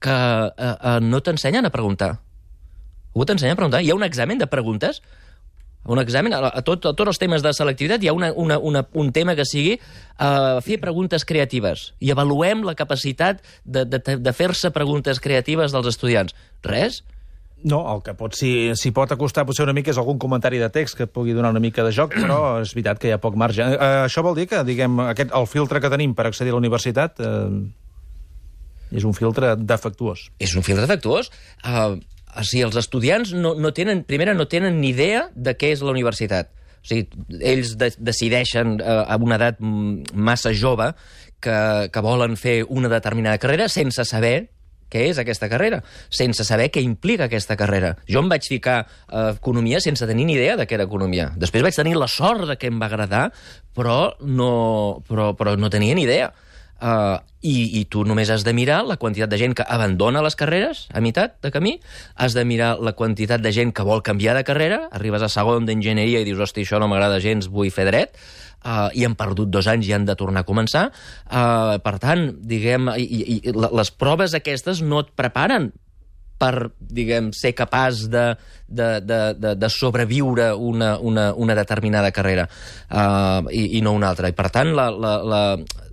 que 0.00 0.16
eh, 0.16 0.74
eh, 0.74 0.98
no 1.02 1.20
t'ensenyen 1.20 1.66
a 1.66 1.74
preguntar. 1.74 2.14
Ho 3.12 3.26
t'ensenyen 3.26 3.58
a 3.58 3.58
preguntar. 3.58 3.82
Hi 3.82 3.90
ha 3.90 3.98
un 3.98 4.06
examen 4.06 4.38
de 4.38 4.46
preguntes 4.46 5.02
un 5.84 5.98
examen, 5.98 6.34
a, 6.36 6.50
a, 6.52 6.62
tot, 6.62 6.84
a 6.84 6.92
tots 6.92 7.14
els 7.14 7.20
temes 7.20 7.42
de 7.42 7.52
selectivitat 7.56 8.02
hi 8.04 8.10
ha 8.10 8.16
una, 8.16 8.32
una, 8.36 8.58
una, 8.58 8.82
un 9.00 9.12
tema 9.16 9.34
que 9.38 9.46
sigui 9.48 9.78
uh, 9.78 10.60
fer 10.64 10.76
preguntes 10.82 11.24
creatives 11.24 11.90
i 12.04 12.12
avaluem 12.12 12.66
la 12.68 12.76
capacitat 12.76 13.40
de, 13.64 13.86
de, 13.88 14.00
de 14.20 14.34
fer-se 14.36 14.70
preguntes 14.76 15.22
creatives 15.24 15.72
dels 15.72 15.88
estudiants. 15.88 16.36
Res? 16.66 17.00
No, 17.62 17.80
el 17.92 18.00
que 18.04 18.14
pot, 18.16 18.36
si, 18.36 18.72
si 18.76 18.92
pot 18.96 19.10
acostar 19.12 19.44
potser 19.48 19.66
una 19.66 19.74
mica 19.76 19.92
és 19.92 19.98
algun 20.00 20.20
comentari 20.20 20.60
de 20.60 20.70
text 20.72 20.96
que 20.96 21.08
pugui 21.08 21.34
donar 21.36 21.50
una 21.52 21.60
mica 21.60 21.84
de 21.84 21.92
joc, 21.92 22.14
però 22.16 22.60
és 22.62 22.72
veritat 22.76 23.00
que 23.00 23.10
hi 23.10 23.16
ha 23.16 23.20
poc 23.20 23.36
marge. 23.40 23.64
Eh, 23.64 23.90
això 24.06 24.24
vol 24.24 24.38
dir 24.38 24.46
que, 24.48 24.62
diguem, 24.64 24.96
aquest, 25.10 25.34
el 25.36 25.48
filtre 25.48 25.82
que 25.82 25.90
tenim 25.92 26.14
per 26.16 26.30
accedir 26.30 26.54
a 26.54 26.56
la 26.56 26.62
universitat 26.62 27.20
eh, 27.20 27.60
és 28.96 29.04
un 29.04 29.12
filtre 29.16 29.52
defectuós. 29.60 30.30
És 30.40 30.56
un 30.56 30.64
filtre 30.66 30.86
defectuós. 30.86 31.28
Uh, 31.60 32.00
o 32.36 32.44
sigui, 32.46 32.64
els 32.66 32.78
estudiants 32.78 33.34
no, 33.34 33.54
no 33.58 33.72
tenen, 33.76 34.04
primera, 34.08 34.34
no 34.34 34.46
tenen 34.50 34.80
ni 34.80 34.92
idea 34.94 35.28
de 35.34 35.56
què 35.58 35.72
és 35.74 35.82
la 35.84 35.94
universitat. 35.94 36.52
O 36.80 36.88
sigui, 36.88 37.08
ells 37.40 37.74
de, 37.80 37.90
decideixen 37.98 38.78
uh, 38.78 39.02
a 39.04 39.18
una 39.20 39.36
edat 39.40 39.60
massa 39.60 40.54
jove 40.56 40.92
que, 41.40 41.58
que 41.92 42.04
volen 42.04 42.38
fer 42.40 42.62
una 42.68 42.90
determinada 42.92 43.40
carrera 43.42 43.68
sense 43.72 44.04
saber 44.08 44.48
què 44.90 45.04
és 45.06 45.20
aquesta 45.22 45.46
carrera, 45.46 45.78
sense 46.10 46.44
saber 46.46 46.66
què 46.74 46.82
implica 46.82 47.28
aquesta 47.28 47.54
carrera. 47.58 47.94
Jo 48.10 48.24
em 48.24 48.30
vaig 48.32 48.48
ficar 48.50 48.80
a 49.06 49.28
economia 49.36 49.78
sense 49.82 50.06
tenir 50.08 50.26
ni 50.26 50.34
idea 50.34 50.56
de 50.58 50.66
què 50.66 50.74
era 50.76 50.88
economia. 50.88 51.30
Després 51.38 51.62
vaig 51.62 51.78
tenir 51.78 51.94
la 51.94 52.10
sort 52.10 52.48
de 52.48 52.58
que 52.58 52.70
em 52.72 52.80
va 52.82 52.90
agradar, 52.90 53.28
però 53.76 54.16
no, 54.26 55.04
però, 55.06 55.30
però 55.38 55.54
no 55.56 55.70
tenia 55.70 55.94
ni 55.94 56.08
idea. 56.08 56.32
Uh, 56.80 57.20
i, 57.44 57.80
I 57.80 57.84
tu 57.92 58.02
només 58.08 58.28
has 58.32 58.44
de 58.44 58.52
mirar 58.56 58.82
la 58.88 58.98
quantitat 59.00 59.30
de 59.32 59.38
gent 59.40 59.54
que 59.56 59.64
abandona 59.64 60.22
les 60.24 60.36
carreres 60.36 60.86
a 60.92 61.00
meitat 61.04 61.38
de 61.44 61.50
camí, 61.52 61.74
has 62.16 62.36
de 62.36 62.44
mirar 62.44 62.74
la 62.80 62.92
quantitat 62.96 63.40
de 63.44 63.52
gent 63.52 63.72
que 63.76 63.84
vol 63.84 64.00
canviar 64.04 64.34
de 64.36 64.44
carrera, 64.48 64.82
arribes 64.92 65.24
a 65.24 65.28
segon 65.32 65.68
d'enginyeria 65.68 66.20
i 66.20 66.28
dius, 66.28 66.40
hosti, 66.40 66.64
això 66.64 66.80
no 66.80 66.88
m'agrada 66.88 67.20
gens, 67.20 67.48
vull 67.52 67.72
fer 67.72 67.86
dret, 67.88 68.16
uh, 68.64 68.88
i 68.92 69.04
han 69.08 69.16
perdut 69.16 69.52
dos 69.52 69.68
anys 69.72 69.88
i 69.88 69.94
han 69.96 70.08
de 70.08 70.16
tornar 70.20 70.44
a 70.44 70.48
començar. 70.48 70.88
Uh, 71.28 71.76
per 71.84 71.96
tant, 72.02 72.26
diguem, 72.40 72.92
i, 72.96 73.06
i, 73.08 73.38
i 73.38 73.54
les 73.56 73.92
proves 73.92 74.36
aquestes 74.36 74.84
no 74.84 75.04
et 75.04 75.14
preparen 75.16 75.70
per, 76.40 76.70
diguem, 76.80 77.34
ser 77.36 77.52
capaç 77.56 78.06
de, 78.12 78.24
de, 78.66 78.88
de, 79.04 79.20
de, 79.36 79.54
de 79.60 79.68
sobreviure 79.72 80.54
una, 80.56 80.94
una, 80.98 81.30
una 81.36 81.56
determinada 81.58 82.12
carrera 82.16 82.46
uh, 82.48 83.44
i, 83.52 83.76
i 83.76 83.82
no 83.84 83.92
una 83.96 84.08
altra. 84.12 84.30
I, 84.32 84.36
per 84.36 84.48
tant, 84.54 84.72
la, 84.76 84.88
la, 84.90 85.14
la, 85.20 85.42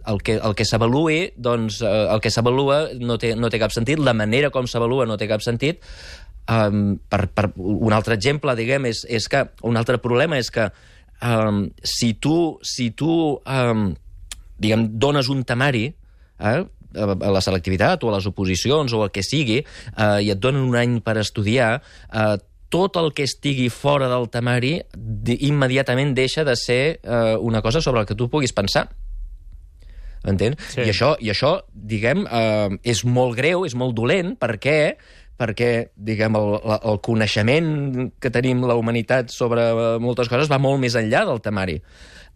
el 0.08 0.22
que, 0.24 0.38
el 0.40 0.56
que 0.58 0.66
s'avaluï, 0.68 1.34
doncs, 1.38 1.82
eh, 1.82 2.06
el 2.14 2.22
que 2.24 2.32
s'avalua 2.34 2.80
no, 3.00 3.20
té, 3.22 3.34
no 3.36 3.52
té 3.54 3.60
cap 3.62 3.76
sentit, 3.76 4.00
la 4.00 4.16
manera 4.18 4.52
com 4.54 4.68
s'avalua 4.70 5.08
no 5.10 5.20
té 5.20 5.28
cap 5.30 5.44
sentit. 5.46 5.84
Um, 6.48 6.96
per, 7.12 7.26
per 7.36 7.50
un 7.60 7.92
altre 7.92 8.16
exemple, 8.16 8.56
diguem, 8.56 8.88
és, 8.88 9.04
és 9.12 9.28
que 9.28 9.44
un 9.68 9.76
altre 9.76 10.00
problema 10.00 10.38
és 10.40 10.48
que 10.54 10.70
um, 11.20 11.66
si 11.84 12.14
tu, 12.24 12.56
si 12.64 12.94
tu 12.96 13.12
um, 13.36 13.90
diguem, 14.58 14.88
dones 14.96 15.28
un 15.30 15.44
temari, 15.48 15.90
eh, 16.40 16.60
a 16.98 17.32
la 17.32 17.42
selectivitat 17.44 18.04
o 18.04 18.12
a 18.12 18.18
les 18.18 18.28
oposicions 18.30 18.94
o 18.94 19.04
el 19.06 19.12
que 19.14 19.24
sigui, 19.26 19.60
eh, 19.62 20.20
i 20.24 20.32
et 20.34 20.40
donen 20.40 20.64
un 20.66 20.78
any 20.80 21.00
per 21.04 21.18
estudiar, 21.22 21.82
eh, 22.12 22.38
tot 22.70 22.98
el 23.00 23.14
que 23.16 23.24
estigui 23.24 23.70
fora 23.72 24.10
del 24.12 24.28
temari 24.28 24.74
immediatament 25.48 26.14
deixa 26.16 26.44
de 26.44 26.56
ser 26.60 27.00
eh, 27.00 27.36
una 27.40 27.62
cosa 27.62 27.82
sobre 27.82 28.02
la 28.02 28.06
que 28.06 28.16
tu 28.16 28.30
puguis 28.30 28.54
pensar. 28.54 28.90
Entens? 30.28 30.60
Sí. 30.74 30.84
I, 30.84 30.92
això, 30.92 31.14
I 31.24 31.32
això, 31.32 31.54
diguem, 31.72 32.26
eh, 32.28 32.76
és 32.94 33.06
molt 33.08 33.38
greu, 33.40 33.66
és 33.68 33.78
molt 33.80 33.96
dolent, 33.98 34.36
perquè 34.40 34.98
perquè, 35.38 35.92
diguem, 35.94 36.34
el, 36.34 36.56
el 36.76 37.00
coneixement 37.06 37.68
que 38.18 38.32
tenim 38.34 38.64
la 38.66 38.74
humanitat 38.80 39.30
sobre 39.30 39.68
moltes 40.02 40.32
coses 40.32 40.50
va 40.50 40.58
molt 40.58 40.82
més 40.82 40.98
enllà 40.98 41.24
del 41.30 41.44
temari. 41.46 41.78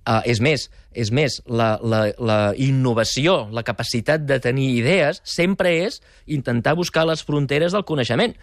Uh, 0.02 0.18
és 0.26 0.40
més, 0.42 0.64
és 0.98 1.12
més 1.14 1.36
la, 1.46 1.76
la, 1.86 2.08
la 2.18 2.40
innovació, 2.58 3.48
la 3.54 3.62
capacitat 3.66 4.24
de 4.26 4.40
tenir 4.42 4.72
idees, 4.80 5.22
sempre 5.26 5.76
és 5.84 6.00
intentar 6.26 6.74
buscar 6.78 7.06
les 7.10 7.22
fronteres 7.26 7.76
del 7.78 7.86
coneixement. 7.86 8.34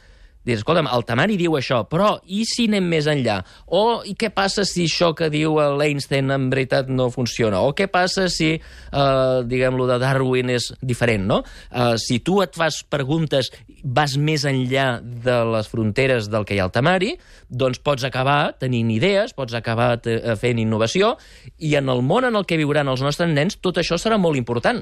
Dius, 0.46 0.62
escolta'm, 0.62 0.86
el 0.94 1.02
temari 1.04 1.36
diu 1.36 1.58
això, 1.58 1.82
però 1.90 2.14
i 2.32 2.44
si 2.48 2.68
anem 2.70 2.86
més 2.88 3.08
enllà? 3.10 3.40
O 3.74 4.00
i 4.08 4.14
què 4.16 4.30
passa 4.32 4.64
si 4.64 4.86
això 4.88 5.10
que 5.16 5.28
diu 5.32 5.58
l'Einstein 5.76 6.30
en 6.32 6.46
veritat 6.52 6.88
no 6.88 7.10
funciona? 7.12 7.60
O 7.66 7.74
què 7.76 7.88
passa 7.92 8.28
si, 8.32 8.54
eh, 8.54 9.42
diguem, 9.44 9.76
lo 9.76 9.88
de 9.90 9.98
Darwin 10.00 10.54
és 10.54 10.70
diferent, 10.80 11.26
no? 11.26 11.42
Eh, 11.70 11.98
si 11.98 12.20
tu 12.20 12.40
et 12.40 12.54
fas 12.56 12.80
preguntes, 12.88 13.50
vas 13.84 14.16
més 14.16 14.46
enllà 14.48 15.00
de 15.02 15.36
les 15.52 15.68
fronteres 15.68 16.30
del 16.30 16.46
que 16.48 16.54
hi 16.56 16.62
ha 16.62 16.68
al 16.70 16.72
temari, 16.72 17.16
doncs 17.50 17.82
pots 17.84 18.04
acabar 18.04 18.54
tenint 18.58 18.90
idees, 18.90 19.34
pots 19.34 19.52
acabar 19.54 19.98
eh, 20.06 20.34
fent 20.40 20.58
innovació, 20.58 21.16
i 21.58 21.74
en 21.76 21.88
el 21.92 22.00
món 22.02 22.24
en 22.24 22.36
el 22.36 22.46
que 22.46 22.56
viuran 22.56 22.88
els 22.88 23.02
nostres 23.04 23.28
nens 23.28 23.60
tot 23.60 23.76
això 23.76 23.98
serà 24.00 24.16
molt 24.16 24.38
important. 24.40 24.80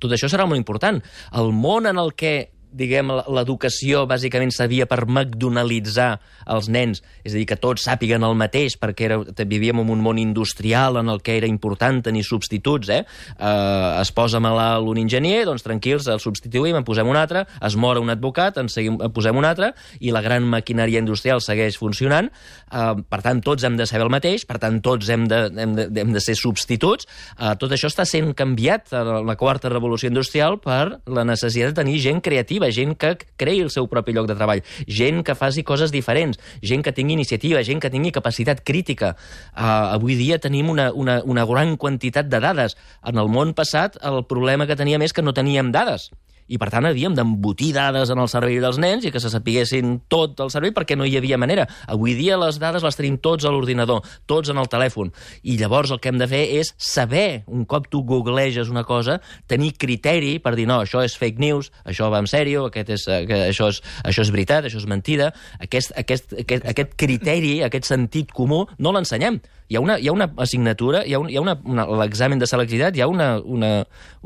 Tot 0.00 0.12
això 0.12 0.28
serà 0.32 0.46
molt 0.48 0.58
important. 0.58 1.00
El 1.36 1.52
món 1.52 1.86
en 1.86 1.98
el 2.00 2.14
que 2.16 2.50
diguem, 2.72 3.10
l'educació 3.30 4.04
bàsicament 4.08 4.52
servia 4.54 4.86
per 4.90 5.02
McDonalditzar 5.06 6.10
els 6.50 6.68
nens, 6.72 7.02
és 7.24 7.34
a 7.34 7.38
dir, 7.38 7.46
que 7.48 7.58
tots 7.60 7.84
sàpiguen 7.86 8.24
el 8.26 8.36
mateix, 8.38 8.76
perquè 8.80 9.08
era, 9.08 9.18
vivíem 9.20 9.82
en 9.82 9.90
un 9.92 10.02
món 10.04 10.20
industrial 10.22 11.00
en 11.00 11.10
el 11.12 11.22
que 11.24 11.36
era 11.38 11.48
important 11.50 12.02
tenir 12.06 12.24
substituts, 12.26 12.90
eh? 12.90 13.02
eh 13.38 14.00
es 14.00 14.12
posa 14.16 14.40
malalt 14.40 14.88
un 14.88 15.00
enginyer, 15.02 15.44
doncs 15.48 15.64
tranquils, 15.66 16.08
el 16.08 16.22
substituïm, 16.22 16.76
en 16.78 16.86
posem 16.86 17.08
un 17.08 17.18
altre, 17.18 17.44
es 17.66 17.76
mora 17.76 18.00
un 18.00 18.10
advocat, 18.10 18.58
en, 18.62 18.70
seguim, 18.72 18.98
en 19.02 19.12
posem 19.12 19.36
un 19.36 19.46
altre, 19.48 19.72
i 20.00 20.14
la 20.14 20.22
gran 20.24 20.46
maquinària 20.48 21.02
industrial 21.02 21.42
segueix 21.44 21.78
funcionant. 21.80 22.30
Eh, 22.30 22.94
per 23.10 23.22
tant, 23.26 23.42
tots 23.44 23.66
hem 23.66 23.76
de 23.78 23.86
saber 23.88 24.06
el 24.06 24.14
mateix, 24.14 24.46
per 24.48 24.60
tant, 24.62 24.80
tots 24.84 25.10
hem 25.10 25.26
de, 25.30 25.42
hem 25.50 25.76
de, 25.76 25.88
hem 26.00 26.14
de 26.14 26.22
ser 26.22 26.36
substituts. 26.38 27.08
Eh, 27.36 27.54
tot 27.60 27.72
això 27.74 27.90
està 27.90 28.06
sent 28.08 28.32
canviat 28.38 28.94
a 28.96 29.04
la 29.26 29.36
quarta 29.40 29.70
revolució 29.72 30.10
industrial 30.10 30.60
per 30.62 31.00
la 31.10 31.26
necessitat 31.26 31.74
de 31.74 31.82
tenir 31.82 32.00
gent 32.02 32.22
creativa 32.24 32.59
creativa, 32.60 32.70
gent 32.70 32.96
que 32.98 33.16
creï 33.36 33.62
el 33.62 33.70
seu 33.70 33.88
propi 33.88 34.12
lloc 34.12 34.28
de 34.28 34.36
treball, 34.36 34.62
gent 34.86 35.24
que 35.24 35.34
faci 35.34 35.62
coses 35.64 35.90
diferents, 35.90 36.38
gent 36.62 36.82
que 36.82 36.92
tingui 36.92 37.14
iniciativa, 37.14 37.62
gent 37.62 37.80
que 37.80 37.90
tingui 37.90 38.12
capacitat 38.12 38.62
crítica. 38.64 39.16
Uh, 39.54 39.96
avui 39.96 40.16
dia 40.16 40.38
tenim 40.38 40.70
una, 40.70 40.92
una, 40.92 41.22
una 41.24 41.44
gran 41.46 41.76
quantitat 41.76 42.28
de 42.28 42.40
dades. 42.40 42.76
En 43.04 43.18
el 43.18 43.28
món 43.28 43.54
passat 43.54 43.96
el 44.02 44.24
problema 44.24 44.66
que 44.66 44.76
teníem 44.76 45.02
és 45.02 45.12
que 45.12 45.22
no 45.22 45.32
teníem 45.32 45.72
dades 45.72 46.10
i 46.50 46.58
per 46.58 46.70
tant 46.72 46.88
havíem 46.88 47.14
d'embotir 47.14 47.70
dades 47.76 48.10
en 48.10 48.20
el 48.22 48.28
servei 48.30 48.58
dels 48.62 48.80
nens 48.82 49.06
i 49.06 49.12
que 49.14 49.22
se 49.22 49.30
sapiguessin 49.30 50.00
tot 50.10 50.40
el 50.42 50.50
servei 50.50 50.74
perquè 50.74 50.96
no 50.98 51.06
hi 51.06 51.16
havia 51.18 51.38
manera. 51.38 51.66
Avui 51.86 52.16
dia 52.18 52.38
les 52.40 52.58
dades 52.62 52.84
les 52.84 52.98
tenim 52.98 53.20
tots 53.22 53.46
a 53.46 53.52
l'ordinador, 53.54 54.02
tots 54.30 54.50
en 54.50 54.58
el 54.58 54.70
telèfon, 54.70 55.12
i 55.42 55.56
llavors 55.60 55.94
el 55.94 56.00
que 56.02 56.10
hem 56.10 56.18
de 56.20 56.28
fer 56.30 56.42
és 56.58 56.72
saber, 56.76 57.44
un 57.46 57.64
cop 57.70 57.86
tu 57.90 58.02
googleges 58.06 58.72
una 58.72 58.84
cosa, 58.88 59.20
tenir 59.50 59.76
criteri 59.78 60.38
per 60.42 60.56
dir 60.58 60.66
no, 60.70 60.80
això 60.82 61.04
és 61.06 61.14
fake 61.20 61.42
news, 61.42 61.70
això 61.84 62.10
va 62.10 62.22
en 62.22 62.28
sèrio, 62.30 62.66
aquest 62.70 62.90
és, 62.96 63.06
que 63.30 63.40
això, 63.50 63.70
és, 63.70 63.80
això 64.04 64.26
és 64.26 64.34
veritat, 64.34 64.66
això 64.66 64.82
és 64.82 64.90
mentida. 64.90 65.30
Aquest, 65.62 65.94
aquest, 65.98 66.34
aquest, 66.42 66.66
aquest 66.74 66.98
criteri, 66.98 67.60
aquest 67.66 67.86
sentit 67.90 68.34
comú, 68.34 68.64
no 68.78 68.94
l'ensenyem 68.96 69.40
hi 69.70 69.76
ha 69.76 69.80
una, 69.80 69.98
hi 70.02 70.08
ha 70.08 70.12
una 70.12 70.26
assignatura, 70.42 71.04
hi 71.06 71.14
ha, 71.14 71.20
un, 71.22 71.28
hi 71.30 71.36
ha 71.38 71.42
una, 71.44 71.54
una, 71.62 71.84
l'examen 72.00 72.40
de 72.42 72.46
selectivitat, 72.50 72.96
hi 72.96 73.04
ha 73.04 73.06
una, 73.06 73.28
una, 73.38 73.68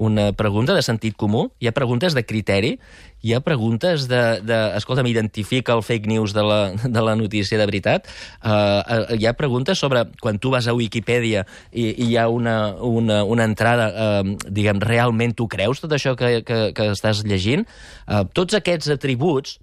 una 0.08 0.30
pregunta 0.32 0.72
de 0.72 0.80
sentit 0.82 1.18
comú, 1.20 1.50
hi 1.60 1.68
ha 1.68 1.74
preguntes 1.76 2.13
de 2.14 2.24
criteri, 2.26 2.76
hi 3.24 3.32
ha 3.32 3.40
preguntes 3.40 4.04
de, 4.10 4.20
de 4.44 4.58
escolta, 4.76 5.02
m'identifica 5.06 5.72
el 5.72 5.82
fake 5.82 6.10
news 6.10 6.34
de 6.36 6.44
la, 6.44 6.60
de 6.96 7.04
la 7.04 7.16
notícia 7.16 7.58
de 7.58 7.66
veritat, 7.66 8.08
uh, 8.44 9.16
hi 9.16 9.24
ha 9.26 9.34
preguntes 9.38 9.80
sobre, 9.80 10.04
quan 10.20 10.38
tu 10.38 10.52
vas 10.52 10.68
a 10.68 10.76
Wikipedia 10.76 11.46
i, 11.72 11.88
i 11.88 12.10
hi 12.10 12.18
ha 12.20 12.28
una, 12.28 12.74
una, 12.84 13.22
una 13.24 13.48
entrada, 13.48 13.88
uh, 13.90 14.36
diguem, 14.44 14.82
realment 14.84 15.32
tu 15.36 15.48
creus 15.48 15.80
tot 15.80 15.96
això 15.96 16.14
que, 16.20 16.42
que, 16.44 16.60
que 16.76 16.90
estàs 16.92 17.24
llegint? 17.24 17.64
Uh, 18.04 18.26
tots 18.36 18.60
aquests 18.60 18.92
atributs 18.92 19.58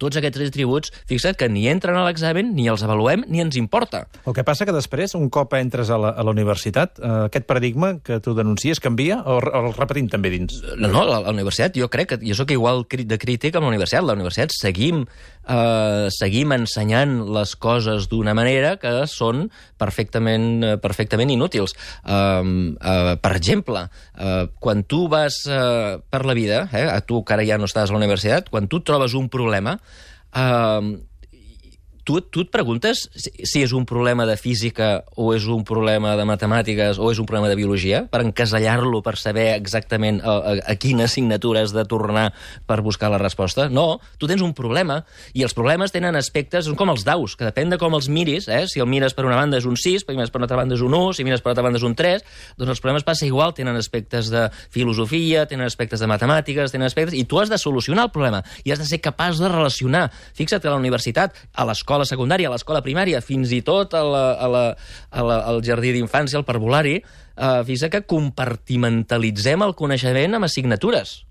tots 0.00 0.18
aquests 0.20 0.42
atributs, 0.48 0.92
fixa't 1.10 1.38
que 1.38 1.48
ni 1.50 1.66
entren 1.70 1.96
a 1.98 2.04
l'examen, 2.06 2.52
ni 2.56 2.68
els 2.70 2.84
avaluem, 2.86 3.24
ni 3.28 3.42
ens 3.44 3.58
importa. 3.60 4.04
El 4.24 4.36
que 4.36 4.44
passa 4.46 4.66
que 4.66 4.74
després, 4.74 5.14
un 5.18 5.30
cop 5.32 5.54
entres 5.58 5.90
a 5.90 5.98
la, 6.00 6.14
a 6.14 6.24
la 6.26 6.34
universitat, 6.34 6.98
eh, 7.00 7.12
aquest 7.28 7.48
paradigma 7.50 7.94
que 8.04 8.20
tu 8.24 8.34
denuncies 8.36 8.80
canvia 8.82 9.20
o, 9.22 9.38
o 9.40 9.62
el 9.68 9.72
repetim 9.76 10.08
també 10.12 10.32
dins? 10.34 10.60
No, 10.76 10.90
no, 10.90 11.04
a 11.04 11.22
la 11.26 11.34
universitat 11.34 11.76
jo 11.78 11.88
crec 11.92 12.14
que 12.14 12.20
jo 12.22 12.36
sóc 12.38 12.52
igual 12.54 12.84
de 12.88 13.18
crític 13.20 13.56
amb 13.56 13.68
la 13.68 13.72
universitat. 13.74 14.04
La 14.04 14.16
universitat 14.16 14.54
seguim, 14.56 15.04
eh, 15.48 16.06
seguim 16.14 16.54
ensenyant 16.56 17.16
les 17.34 17.54
coses 17.56 18.08
d'una 18.10 18.34
manera 18.36 18.76
que 18.82 18.92
són 19.10 19.48
perfectament, 19.80 20.48
eh, 20.64 20.76
perfectament 20.82 21.32
inútils. 21.34 21.76
Eh, 22.04 22.14
eh, 22.14 23.16
per 23.20 23.34
exemple, 23.36 23.86
eh, 24.18 24.46
quan 24.58 24.84
tu 24.84 25.06
vas 25.08 25.42
eh, 25.46 25.98
per 26.10 26.24
la 26.24 26.34
vida, 26.34 26.68
eh, 26.72 26.86
a 26.88 27.00
tu 27.00 27.22
que 27.24 27.34
ara 27.34 27.46
ja 27.46 27.58
no 27.58 27.68
estàs 27.70 27.90
a 27.90 27.94
la 27.94 28.02
universitat, 28.02 28.50
quan 28.50 28.68
tu 28.68 28.80
trobes 28.80 29.14
un 29.14 29.28
problema, 29.28 29.78
Uh, 30.32 30.96
tu, 32.04 32.20
tu 32.20 32.44
et 32.44 32.50
preguntes 32.52 33.06
si, 33.16 33.62
és 33.64 33.72
un 33.76 33.86
problema 33.88 34.26
de 34.28 34.36
física 34.40 35.02
o 35.16 35.32
és 35.34 35.46
un 35.50 35.64
problema 35.66 36.14
de 36.18 36.26
matemàtiques 36.28 37.00
o 37.00 37.10
és 37.10 37.20
un 37.20 37.26
problema 37.26 37.48
de 37.50 37.56
biologia, 37.58 38.04
per 38.12 38.22
encasellar-lo, 38.24 39.00
per 39.04 39.16
saber 39.20 39.50
exactament 39.54 40.20
a, 40.22 40.36
a, 40.36 40.54
a 40.74 40.76
quina 40.80 41.08
assignatura 41.08 41.64
has 41.64 41.74
de 41.74 41.84
tornar 41.88 42.30
per 42.68 42.80
buscar 42.84 43.10
la 43.12 43.20
resposta? 43.22 43.68
No, 43.72 44.00
tu 44.18 44.28
tens 44.30 44.44
un 44.44 44.54
problema, 44.56 45.00
i 45.32 45.44
els 45.46 45.56
problemes 45.56 45.94
tenen 45.94 46.16
aspectes, 46.20 46.68
són 46.68 46.78
com 46.78 46.92
els 46.92 47.06
daus, 47.06 47.36
que 47.38 47.48
depèn 47.48 47.72
de 47.72 47.80
com 47.80 47.96
els 47.96 48.10
miris, 48.12 48.48
eh? 48.48 48.64
si 48.70 48.82
el 48.84 48.90
mires 48.90 49.16
per 49.16 49.26
una 49.26 49.38
banda 49.40 49.60
és 49.60 49.68
un 49.68 49.78
6, 49.80 50.04
si 50.04 50.16
mires 50.16 50.32
per 50.32 50.42
una 50.42 50.48
altra 50.48 50.60
banda 50.60 50.76
és 50.76 50.84
un 50.84 50.94
1, 50.94 51.16
si 51.16 51.26
mires 51.26 51.42
per 51.42 51.50
una 51.50 51.56
altra 51.56 51.66
banda 51.68 51.80
és 51.80 51.86
un 51.88 51.96
3, 51.98 52.26
doncs 52.60 52.74
els 52.76 52.84
problemes 52.84 53.06
passa 53.06 53.26
igual, 53.26 53.54
tenen 53.56 53.78
aspectes 53.80 54.30
de 54.32 54.46
filosofia, 54.74 55.46
tenen 55.50 55.66
aspectes 55.66 56.02
de 56.02 56.10
matemàtiques, 56.10 56.74
tenen 56.74 56.90
aspectes... 56.90 57.16
I 57.16 57.24
tu 57.30 57.40
has 57.40 57.52
de 57.52 57.58
solucionar 57.60 58.08
el 58.08 58.12
problema, 58.14 58.42
i 58.64 58.74
has 58.74 58.82
de 58.82 58.88
ser 58.88 59.00
capaç 59.04 59.40
de 59.40 59.48
relacionar. 59.48 60.08
Fixa't 60.36 60.62
que 60.62 60.68
a 60.68 60.74
la 60.74 60.80
universitat, 60.80 61.36
a 61.54 61.66
l'escola, 61.68 61.93
l'escola 61.98 62.16
secundària, 62.16 62.48
a 62.48 62.54
l'escola 62.54 62.82
primària, 62.84 63.20
fins 63.24 63.52
i 63.54 63.60
tot 63.66 63.94
a 63.94 64.02
la, 64.04 64.24
a 64.34 64.48
la, 64.48 64.64
a 65.10 65.26
la, 65.26 65.38
al 65.52 65.62
jardí 65.64 65.92
d'infància, 65.94 66.38
al 66.40 66.48
parvulari, 66.48 66.98
eh, 67.00 67.60
fins 67.68 67.86
que 67.90 68.02
compartimentalitzem 68.08 69.62
el 69.62 69.76
coneixement 69.78 70.38
amb 70.38 70.50
assignatures. 70.50 71.22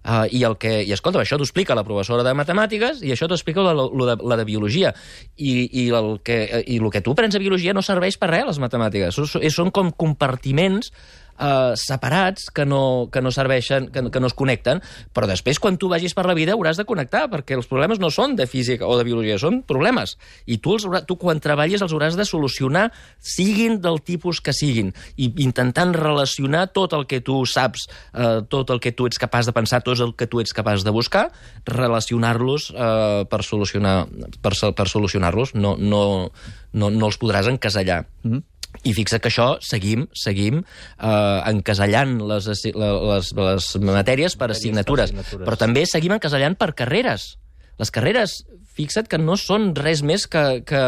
Uh, 0.00 0.24
i, 0.32 0.38
el 0.48 0.54
que, 0.56 0.78
I 0.88 0.94
escolta, 0.94 1.20
això 1.20 1.36
t'ho 1.36 1.44
explica 1.44 1.74
la 1.76 1.82
professora 1.84 2.22
de 2.24 2.32
matemàtiques 2.32 3.02
i 3.04 3.10
això 3.12 3.26
t'ho 3.28 3.36
explica 3.36 3.60
la, 3.60 3.74
la, 3.76 4.06
de, 4.08 4.14
la 4.32 4.38
de 4.40 4.46
biologia. 4.48 4.94
I, 5.36 5.50
i, 5.68 5.82
el 5.92 6.14
que, 6.24 6.38
I 6.64 6.78
el 6.80 6.88
que 6.94 7.02
tu 7.04 7.12
prens 7.18 7.36
a 7.36 7.42
biologia 7.42 7.74
no 7.76 7.82
serveix 7.84 8.16
per 8.16 8.30
res, 8.32 8.46
les 8.48 8.60
matemàtiques. 8.64 9.12
Són, 9.12 9.44
són 9.52 9.72
com 9.76 9.92
compartiments 9.92 10.88
eh, 11.40 11.72
separats 11.80 12.50
que 12.54 12.66
no, 12.68 13.08
que 13.12 13.22
no 13.24 13.32
serveixen, 13.34 13.88
que, 13.90 14.04
que 14.12 14.20
no 14.20 14.28
es 14.30 14.36
connecten, 14.36 14.82
però 15.16 15.28
després, 15.30 15.58
quan 15.62 15.78
tu 15.80 15.88
vagis 15.90 16.14
per 16.16 16.26
la 16.28 16.36
vida, 16.36 16.54
hauràs 16.54 16.80
de 16.80 16.86
connectar, 16.88 17.26
perquè 17.32 17.56
els 17.56 17.68
problemes 17.70 18.00
no 18.02 18.12
són 18.12 18.36
de 18.38 18.46
física 18.50 18.86
o 18.86 18.98
de 18.98 19.06
biologia, 19.08 19.38
són 19.40 19.62
problemes. 19.66 20.16
I 20.46 20.60
tu, 20.62 20.76
els, 20.76 20.86
tu 21.08 21.16
quan 21.20 21.40
treballis, 21.42 21.82
els 21.82 21.94
hauràs 21.96 22.18
de 22.18 22.26
solucionar, 22.28 22.90
siguin 23.18 23.80
del 23.80 24.00
tipus 24.04 24.42
que 24.44 24.54
siguin, 24.56 24.92
i 25.16 25.32
intentant 25.42 25.94
relacionar 25.96 26.66
tot 26.76 26.94
el 26.96 27.06
que 27.10 27.22
tu 27.24 27.40
saps, 27.48 27.88
eh, 28.14 28.40
tot 28.52 28.70
el 28.74 28.82
que 28.82 28.92
tu 28.92 29.08
ets 29.10 29.20
capaç 29.20 29.48
de 29.48 29.56
pensar, 29.56 29.82
tot 29.86 29.98
el 30.00 30.14
que 30.14 30.28
tu 30.30 30.42
ets 30.44 30.54
capaç 30.56 30.84
de 30.84 30.94
buscar, 30.94 31.28
relacionar-los 31.66 32.70
eh, 32.74 33.24
per 33.30 33.42
solucionar 33.46 33.96
per, 34.42 34.52
per 34.76 34.88
solucionar-los. 34.88 35.54
No, 35.54 35.76
no, 35.78 36.02
no, 36.72 36.90
no 36.90 37.10
els 37.10 37.18
podràs 37.20 37.48
encasellar. 37.50 38.04
Mm 38.22 38.32
-hmm. 38.32 38.42
I 38.86 38.94
fixa 38.96 39.18
que 39.20 39.28
això 39.28 39.48
seguim 39.64 40.06
seguim 40.16 40.62
eh, 40.62 41.38
encasellant 41.50 42.16
les, 42.30 42.48
les, 42.48 43.32
les 43.36 43.68
matèries 43.84 44.36
per 44.40 44.50
assignatures, 44.54 45.10
assignatures. 45.12 45.44
però 45.48 45.58
també 45.60 45.84
seguim 45.90 46.14
encasellant 46.16 46.56
per 46.60 46.72
carreres. 46.78 47.34
Les 47.80 47.92
carreres, 47.92 48.40
fixa't 48.80 49.08
que 49.10 49.18
no 49.20 49.36
són 49.36 49.74
res 49.76 50.00
més 50.06 50.26
que, 50.30 50.62
que, 50.66 50.80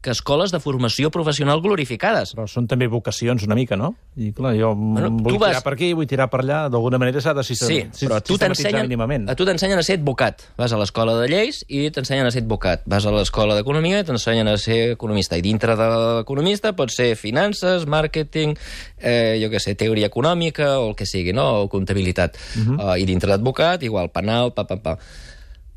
que 0.00 0.12
escoles 0.14 0.52
de 0.54 0.60
formació 0.62 1.10
professional 1.10 1.60
glorificades. 1.64 2.34
Però 2.36 2.46
són 2.48 2.68
també 2.70 2.86
vocacions 2.90 3.42
una 3.46 3.56
mica, 3.58 3.76
no? 3.76 3.92
I 4.16 4.30
clar, 4.36 4.54
jo 4.58 4.72
Bueno, 4.74 5.10
vull 5.18 5.38
vas... 5.40 5.56
tirar 5.56 5.62
per 5.66 5.74
aquí, 5.74 5.92
vull 5.96 6.08
tirar 6.10 6.28
per 6.30 6.42
allà, 6.44 6.60
d'alguna 6.72 6.98
manera 7.02 7.20
s'ha 7.20 7.34
de 7.34 7.44
Sí, 7.44 7.56
sistem... 7.56 7.90
però 8.06 8.20
tu 8.22 8.36
sistematitzar 8.36 8.84
mínimament. 8.86 9.28
a 9.30 9.34
tu 9.34 9.44
t'ensenyen 9.48 9.78
a 9.78 9.82
ser 9.82 9.98
advocat. 9.98 10.46
Vas 10.56 10.72
a 10.72 10.78
l'escola 10.80 11.16
de 11.18 11.28
lleis 11.28 11.64
i 11.68 11.90
t'ensenyen 11.90 12.26
a 12.26 12.30
ser 12.30 12.44
advocat. 12.44 12.84
Vas 12.86 13.06
a 13.06 13.12
l'escola 13.14 13.56
d'economia 13.58 14.00
i 14.00 14.04
t'ensenyen 14.04 14.48
a 14.48 14.56
ser 14.58 14.92
economista. 14.92 15.36
I 15.36 15.42
dintre 15.42 15.76
de 15.76 15.88
l'economista 15.90 16.72
pot 16.78 16.90
ser 16.94 17.16
finances, 17.16 17.86
màrqueting, 17.90 18.56
eh, 18.98 19.38
jo 19.42 19.50
què 19.50 19.60
sé, 19.60 19.74
teoria 19.74 20.06
econòmica 20.06 20.78
o 20.78 20.90
el 20.90 20.94
que 20.96 21.06
sigui, 21.06 21.34
no? 21.36 21.64
o 21.64 21.68
comptabilitat. 21.68 22.36
Uh 22.56 22.62
-huh. 22.62 22.94
uh, 22.94 22.96
I 23.00 23.04
dintre 23.04 23.28
d'advocat, 23.30 23.82
igual, 23.82 24.10
penal, 24.10 24.52
pa, 24.54 24.64
pa, 24.66 24.76
pa. 24.76 24.98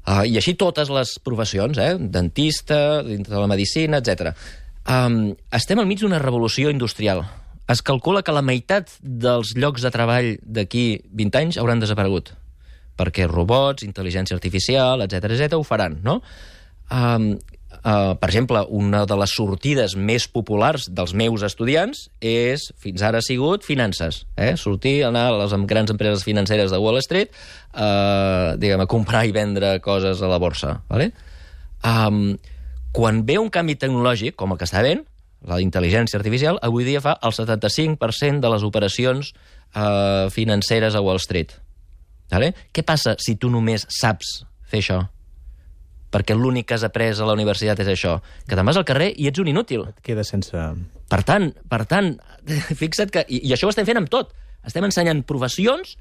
Uh, 0.03 0.25
I 0.27 0.35
així 0.39 0.55
totes 0.59 0.91
les 0.91 1.15
professions, 1.23 1.79
eh? 1.79 1.95
dentista, 1.97 3.01
dintre 3.07 3.37
de 3.37 3.39
la 3.39 3.47
medicina, 3.47 4.01
etc. 4.03 4.33
Um, 4.83 5.33
estem 5.55 5.79
al 5.79 5.87
mig 5.87 6.03
d'una 6.03 6.19
revolució 6.19 6.73
industrial. 6.73 7.23
Es 7.71 7.81
calcula 7.81 8.21
que 8.23 8.35
la 8.35 8.43
meitat 8.43 8.91
dels 8.99 9.53
llocs 9.55 9.85
de 9.85 9.91
treball 9.93 10.33
d'aquí 10.43 10.87
20 11.15 11.39
anys 11.39 11.59
hauran 11.61 11.79
desaparegut 11.79 12.33
perquè 12.99 13.25
robots, 13.25 13.85
intel·ligència 13.87 14.35
artificial, 14.37 15.01
etc 15.05 15.31
etc 15.31 15.57
ho 15.57 15.63
faran, 15.65 15.97
no? 16.05 16.19
Um, 16.93 17.31
uh, 17.81 18.13
per 18.19 18.29
exemple, 18.29 18.61
una 18.69 19.03
de 19.09 19.17
les 19.19 19.33
sortides 19.35 19.95
més 19.97 20.27
populars 20.31 20.87
dels 20.91 21.13
meus 21.17 21.43
estudiants 21.45 22.05
és, 22.21 22.65
fins 22.81 23.03
ara 23.05 23.21
ha 23.21 23.25
sigut, 23.25 23.65
finances. 23.65 24.23
Eh? 24.37 24.53
Sortir, 24.59 24.99
anar 25.07 25.27
a 25.31 25.37
les 25.43 25.55
grans 25.69 25.93
empreses 25.93 26.25
financeres 26.27 26.71
de 26.73 26.79
Wall 26.81 27.01
Street, 27.03 27.33
uh, 27.73 28.53
diguem, 28.59 28.83
a 28.83 28.89
comprar 28.89 29.25
i 29.27 29.33
vendre 29.35 29.77
coses 29.83 30.21
a 30.21 30.31
la 30.31 30.39
borsa. 30.41 30.77
Vale? 30.91 31.11
Um, 31.83 32.37
quan 32.93 33.23
ve 33.25 33.39
un 33.41 33.49
canvi 33.49 33.75
tecnològic, 33.81 34.37
com 34.39 34.53
el 34.53 34.61
que 34.61 34.69
està 34.69 34.79
havent, 34.83 35.03
la 35.43 35.59
intel·ligència 35.59 36.15
artificial, 36.19 36.59
avui 36.63 36.85
dia 36.87 37.01
fa 37.03 37.17
el 37.21 37.33
75% 37.35 38.39
de 38.39 38.51
les 38.53 38.63
operacions 38.63 39.33
uh, 39.33 40.29
financeres 40.31 40.95
a 40.95 41.01
Wall 41.03 41.19
Street. 41.19 41.57
Vale? 42.31 42.53
Què 42.71 42.85
passa 42.87 43.17
si 43.19 43.35
tu 43.35 43.51
només 43.51 43.85
saps 43.91 44.39
fer 44.69 44.79
això? 44.79 45.01
Perquè 46.13 46.37
l'únic 46.37 46.69
que 46.69 46.77
has 46.77 46.85
après 46.85 47.09
a 47.09 47.27
la 47.27 47.33
universitat 47.33 47.81
és 47.81 47.91
això. 47.95 48.19
Que 48.47 48.55
te'n 48.55 48.67
vas 48.69 48.77
al 48.77 48.85
carrer 48.85 49.11
i 49.17 49.27
ets 49.29 49.41
un 49.41 49.49
inútil. 49.49 49.87
Et 49.89 50.01
queda 50.11 50.25
sense... 50.27 50.53
Per 51.09 51.21
tant, 51.27 51.51
per 51.69 51.83
tant, 51.89 52.15
fixa't 52.81 53.11
que... 53.13 53.25
I, 53.27 53.43
I 53.49 53.53
això 53.57 53.69
ho 53.69 53.73
estem 53.73 53.89
fent 53.89 53.99
amb 54.01 54.11
tot. 54.13 54.33
Estem 54.65 54.85
ensenyant 54.87 55.25
professions, 55.27 55.97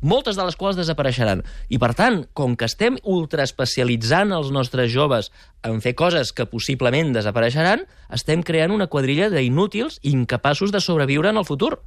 moltes 0.00 0.36
de 0.36 0.44
les 0.44 0.56
quals 0.56 0.76
desapareixeran. 0.78 1.42
I, 1.68 1.78
per 1.80 1.92
tant, 1.96 2.22
com 2.36 2.56
que 2.56 2.68
estem 2.68 2.98
ultraespecialitzant 3.02 4.32
els 4.36 4.52
nostres 4.54 4.90
joves 4.92 5.30
en 5.66 5.80
fer 5.84 5.94
coses 5.98 6.32
que 6.36 6.48
possiblement 6.48 7.12
desapareixeran, 7.16 7.84
estem 8.12 8.44
creant 8.46 8.74
una 8.74 8.88
quadrilla 8.92 9.30
d'inútils 9.32 10.00
incapaços 10.02 10.72
de 10.72 10.82
sobreviure 10.84 11.32
en 11.32 11.42
el 11.42 11.48
futur. 11.48 11.78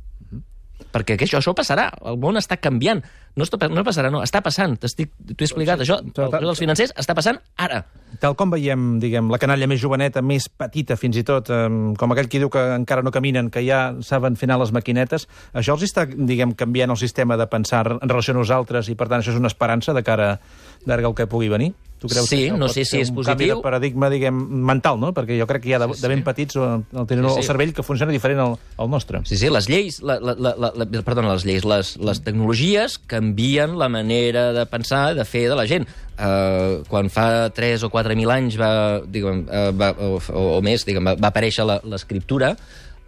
Perquè 0.89 1.17
això, 1.19 1.37
això 1.39 1.53
passarà. 1.53 1.89
El 2.07 2.17
món 2.21 2.39
està 2.39 2.57
canviant. 2.57 3.01
No, 3.37 3.45
està, 3.45 3.67
no 3.69 3.83
passarà, 3.85 4.09
no. 4.11 4.23
Està 4.25 4.41
passant. 4.41 4.73
T'ho 4.79 4.87
he 5.05 5.45
explicat. 5.45 5.83
Això, 5.83 5.99
el, 6.01 6.37
dels 6.39 6.61
financers, 6.61 6.93
està 6.97 7.13
passant 7.17 7.37
ara. 7.61 7.83
Tal 8.19 8.33
com 8.39 8.49
veiem, 8.51 8.95
diguem, 8.99 9.29
la 9.29 9.37
canalla 9.41 9.67
més 9.69 9.81
joveneta, 9.81 10.23
més 10.25 10.47
petita 10.49 10.97
fins 10.99 11.19
i 11.21 11.23
tot, 11.27 11.51
eh, 11.53 11.67
com 11.99 12.15
aquell 12.15 12.29
qui 12.31 12.41
diu 12.41 12.49
que 12.51 12.63
encara 12.79 13.05
no 13.05 13.13
caminen, 13.13 13.51
que 13.53 13.61
ja 13.63 13.93
saben 14.05 14.39
fer 14.39 14.49
anar 14.49 14.57
les 14.63 14.73
maquinetes, 14.75 15.27
això 15.53 15.75
els 15.77 15.85
està, 15.85 16.07
diguem, 16.09 16.55
canviant 16.57 16.95
el 16.95 16.99
sistema 16.99 17.37
de 17.37 17.45
pensar 17.51 17.85
en 17.99 18.09
relació 18.09 18.33
a 18.33 18.39
nosaltres 18.39 18.89
i, 18.89 18.97
per 18.97 19.11
tant, 19.11 19.21
això 19.21 19.35
és 19.35 19.39
una 19.39 19.51
esperança 19.51 19.93
de 19.93 20.03
cara, 20.03 20.33
de 20.81 20.89
cara 20.89 21.07
al 21.11 21.15
que 21.15 21.29
pugui 21.29 21.53
venir? 21.53 21.75
Tu 21.99 22.07
creus 22.07 22.29
Sí, 22.29 22.45
que 22.45 22.57
no 22.57 22.69
sé 22.71 22.85
si 22.85 23.01
és 23.01 23.09
un 23.09 23.15
positiu. 23.17 23.33
canvi 23.35 23.47
de 23.51 23.55
paradigma, 23.61 24.09
diguem, 24.09 24.33
mental, 24.65 24.99
no? 25.01 25.09
Perquè 25.13 25.35
jo 25.39 25.45
crec 25.45 25.63
que 25.65 25.73
ja 25.73 25.79
de, 25.83 25.89
Sí, 25.93 26.01
de 26.01 26.07
ben 26.07 26.19
sí. 26.19 26.23
petits 26.23 26.55
eh, 26.55 26.61
el 26.95 27.05
tenen 27.07 27.25
Sí, 27.29 27.35
el 27.35 27.43
sí. 27.43 27.47
cervell 27.47 27.73
que 27.73 27.83
funciona 27.83 28.11
diferent 28.15 28.39
al, 28.39 28.55
al 28.77 28.89
nostre. 28.89 29.19
Sí, 29.25 29.35
sí, 29.37 29.49
les 29.51 29.67
lleis, 29.67 30.01
la, 30.01 30.15
la, 30.19 30.33
la, 30.39 30.55
la, 30.73 30.85
perdona, 31.03 31.33
les 31.33 31.43
lleis, 31.45 31.65
les, 31.67 31.97
les 31.97 32.21
tecnologies 32.23 32.97
canvien 33.05 33.77
la 33.77 33.89
manera 33.89 34.53
de 34.53 34.65
pensar, 34.65 35.13
de 35.15 35.25
fer 35.25 35.49
de 35.49 35.55
la 35.59 35.67
gent. 35.67 35.87
Uh, 36.19 36.83
quan 36.87 37.07
fa 37.11 37.49
3 37.55 37.83
o 37.83 37.89
4 37.89 38.15
mil 38.15 38.31
anys 38.31 38.57
va, 38.59 38.99
diguem, 39.07 39.45
uh, 39.47 39.69
va, 39.75 39.91
o, 39.99 40.17
o, 40.19 40.45
o 40.57 40.61
més, 40.61 40.83
diguem, 40.87 41.05
va, 41.07 41.13
va 41.19 41.29
aparèixer 41.31 41.63
la- 41.67 41.81
l'escriptura, 41.83 42.55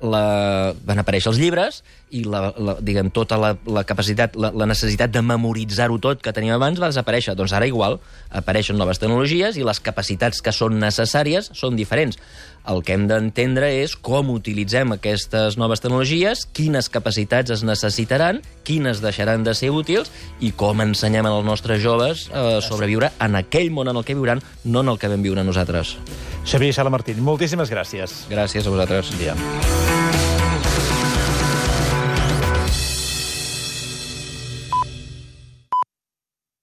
la, 0.02 0.74
van 0.88 1.00
aparèixer 1.00 1.30
els 1.32 1.38
llibres 1.40 1.84
i 2.12 2.24
la, 2.28 2.52
la, 2.58 2.76
diguem, 2.84 3.10
tota 3.14 3.38
la, 3.40 3.54
la 3.66 3.84
capacitat, 3.88 4.36
la, 4.36 4.52
la 4.56 4.68
necessitat 4.70 5.12
de 5.14 5.24
memoritzar-ho 5.26 5.98
tot 6.04 6.22
que 6.24 6.34
teníem 6.36 6.58
abans 6.58 6.80
va 6.82 6.92
desaparèixer. 6.92 7.36
Doncs 7.40 7.56
ara 7.56 7.70
igual, 7.70 8.00
apareixen 8.30 8.80
noves 8.80 9.00
tecnologies 9.02 9.58
i 9.58 9.66
les 9.68 9.80
capacitats 9.84 10.44
que 10.44 10.54
són 10.56 10.80
necessàries 10.82 11.52
són 11.58 11.80
diferents. 11.80 12.20
El 12.70 12.84
que 12.86 12.94
hem 12.94 13.08
d'entendre 13.10 13.72
és 13.80 13.96
com 13.98 14.30
utilitzem 14.30 14.94
aquestes 14.94 15.58
noves 15.58 15.82
tecnologies, 15.82 16.46
quines 16.54 16.92
capacitats 16.94 17.56
es 17.56 17.64
necessitaran, 17.66 18.44
quines 18.68 19.02
deixaran 19.02 19.48
de 19.48 19.56
ser 19.58 19.72
útils 19.74 20.12
i 20.40 20.52
com 20.54 20.84
ensenyem 20.86 21.26
als 21.26 21.48
nostres 21.48 21.82
joves 21.82 22.28
a 22.30 22.60
sobreviure 22.62 23.10
en 23.20 23.40
aquell 23.40 23.74
món 23.74 23.90
en 23.90 23.98
el 23.98 24.06
que 24.06 24.18
viuran, 24.18 24.44
no 24.64 24.86
en 24.86 24.94
el 24.94 25.02
que 25.02 25.10
vam 25.10 25.26
viure 25.26 25.46
nosaltres. 25.48 25.98
Xavier 26.46 26.74
Sala 26.74 26.94
Martín, 26.94 27.22
moltíssimes 27.26 27.74
gràcies. 27.74 28.26
Gràcies 28.30 28.68
a 28.68 28.74
vosaltres. 28.74 29.14
Bon 29.14 29.22
dia. 29.26 30.11